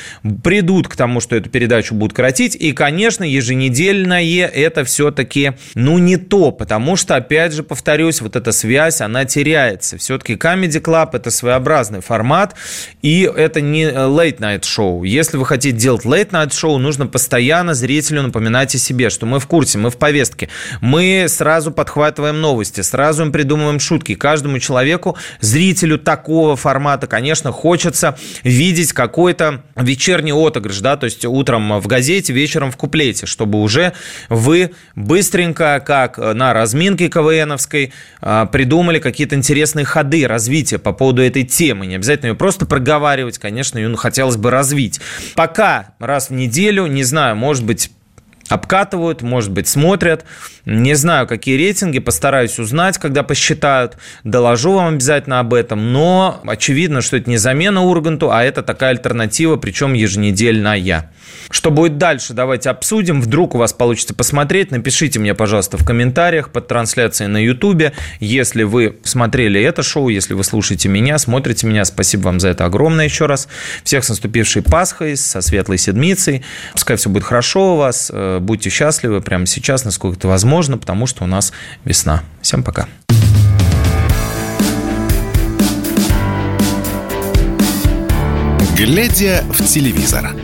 придут 0.44 0.88
к 0.88 0.96
тому, 0.96 1.20
что 1.20 1.36
эту 1.36 1.50
передачу 1.50 1.96
будут 1.96 2.16
кротить. 2.16 2.56
И, 2.56 2.74
конечно, 2.74 3.24
еженедельное 3.24 4.48
это 4.48 4.84
все-таки, 4.84 5.54
ну, 5.76 5.98
не 5.98 6.18
то, 6.18 6.52
потому 6.52 6.96
что, 6.96 7.16
опять 7.16 7.54
же, 7.54 7.64
повторюсь, 7.64 8.22
вот 8.22 8.36
эта 8.36 8.52
связь, 8.52 9.02
она 9.02 9.26
теряется. 9.26 9.98
Все-таки 9.98 10.34
Comedy 10.34 10.82
Club– 10.82 11.10
это 11.14 11.32
своеобразный 11.32 12.02
формат, 12.02 12.56
и 13.02 13.22
это 13.22 13.62
не 13.62 13.86
late-night 13.86 14.66
шоу. 14.66 15.04
Если 15.04 15.38
вы 15.38 15.46
хотите 15.46 15.78
делать 15.78 16.06
late-night 16.06 16.54
шоу, 16.54 16.78
нужно 16.78 17.08
постоянно 17.08 17.74
зрителю 17.74 18.24
напоминать 18.24 18.76
о 18.76 18.78
себе, 18.78 19.10
что 19.10 19.26
мы 19.26 19.40
в 19.40 19.48
курсе, 19.48 19.78
мы 19.78 19.90
в 19.90 19.98
повестке, 19.98 20.50
мы 20.82 21.26
сразу 21.30 21.72
подхватываем 21.72 22.42
новости, 22.42 22.67
новости, 22.68 22.82
сразу 22.82 23.24
им 23.24 23.32
придумываем 23.32 23.80
шутки. 23.80 24.16
Каждому 24.16 24.60
человеку, 24.60 25.18
зрителю 25.40 25.98
такого 25.98 26.56
формата, 26.56 27.08
конечно, 27.08 27.52
хочется 27.52 28.18
видеть 28.44 28.94
какой-то 28.94 29.62
вечерний 29.76 30.34
отыгрыш, 30.34 30.80
да, 30.80 30.98
то 30.98 31.06
есть 31.06 31.26
утром 31.26 31.80
в 31.80 31.88
газете, 31.88 32.34
вечером 32.34 32.72
в 32.72 32.78
куплете, 32.78 33.26
чтобы 33.26 33.62
уже 33.62 33.94
вы 34.30 34.72
быстренько, 34.96 35.82
как 35.86 36.18
на 36.18 36.54
разминке 36.54 37.10
КВНовской, 37.10 37.94
а, 38.22 38.46
придумали 38.46 39.00
какие-то 39.00 39.36
интересные 39.36 39.86
ходы 39.86 40.28
развития 40.28 40.78
по 40.78 40.92
поводу 40.94 41.22
этой 41.22 41.44
темы. 41.44 41.88
Не 41.88 41.96
обязательно 41.96 42.30
ее 42.30 42.36
просто 42.36 42.66
проговаривать, 42.66 43.38
конечно, 43.38 43.78
ее 43.78 43.96
хотелось 43.96 44.38
бы 44.38 44.52
развить. 44.52 45.00
Пока 45.36 45.94
раз 46.00 46.30
в 46.30 46.34
неделю, 46.34 46.88
не 46.88 47.04
знаю, 47.04 47.36
может 47.36 47.64
быть, 47.64 47.90
обкатывают, 48.50 49.22
может 49.22 49.52
быть, 49.52 49.68
смотрят. 49.68 50.26
Не 50.70 50.96
знаю, 50.96 51.28
какие 51.28 51.56
рейтинги, 51.56 52.00
постараюсь 52.00 52.60
узнать, 52.60 52.98
когда 52.98 53.24
посчитают. 53.24 53.98
Доложу 54.26 54.74
вам 54.74 54.96
обязательно 54.96 55.40
об 55.40 55.54
этом. 55.54 55.94
Но 55.94 56.42
очевидно, 56.46 57.00
что 57.00 57.16
это 57.16 57.30
не 57.30 57.38
замена 57.38 57.84
Урганту, 57.84 58.32
а 58.32 58.44
это 58.44 58.62
такая 58.64 58.90
альтернатива, 58.90 59.56
причем 59.56 59.94
еженедельная. 59.94 61.10
Что 61.50 61.72
будет 61.72 61.98
дальше, 61.98 62.34
давайте 62.34 62.70
обсудим. 62.70 63.22
Вдруг 63.22 63.56
у 63.56 63.58
вас 63.58 63.72
получится 63.72 64.14
посмотреть. 64.14 64.72
Напишите 64.72 65.20
мне, 65.20 65.34
пожалуйста, 65.34 65.78
в 65.78 65.86
комментариях 65.86 66.50
под 66.50 66.68
трансляцией 66.68 67.30
на 67.30 67.38
YouTube. 67.38 67.94
Если 68.20 68.64
вы 68.64 68.98
смотрели 69.04 69.62
это 69.62 69.84
шоу, 69.84 70.10
если 70.10 70.34
вы 70.34 70.44
слушаете 70.44 70.90
меня, 70.90 71.18
смотрите 71.18 71.66
меня, 71.66 71.86
спасибо 71.86 72.24
вам 72.24 72.42
за 72.42 72.50
это 72.50 72.66
огромное 72.66 73.06
еще 73.06 73.26
раз. 73.26 73.48
Всех 73.86 74.04
с 74.04 74.10
наступившей 74.10 74.64
Пасхой, 74.64 75.16
со 75.16 75.40
светлой 75.40 75.78
седмицей. 75.78 76.44
Пускай 76.74 76.98
все 76.98 77.10
будет 77.10 77.24
хорошо 77.24 77.76
у 77.76 77.78
вас. 77.78 78.12
Э, 78.14 78.40
будьте 78.42 78.70
счастливы 78.70 79.22
прямо 79.22 79.46
сейчас, 79.46 79.86
насколько 79.86 80.18
это 80.18 80.28
возможно, 80.28 80.57
потому 80.78 81.06
что 81.08 81.24
у 81.24 81.28
нас 81.28 81.54
весна. 81.86 82.24
Всем 82.42 82.64
пока. 82.64 82.88
Глядя 88.76 89.44
в 89.50 89.66
телевизор. 89.66 90.36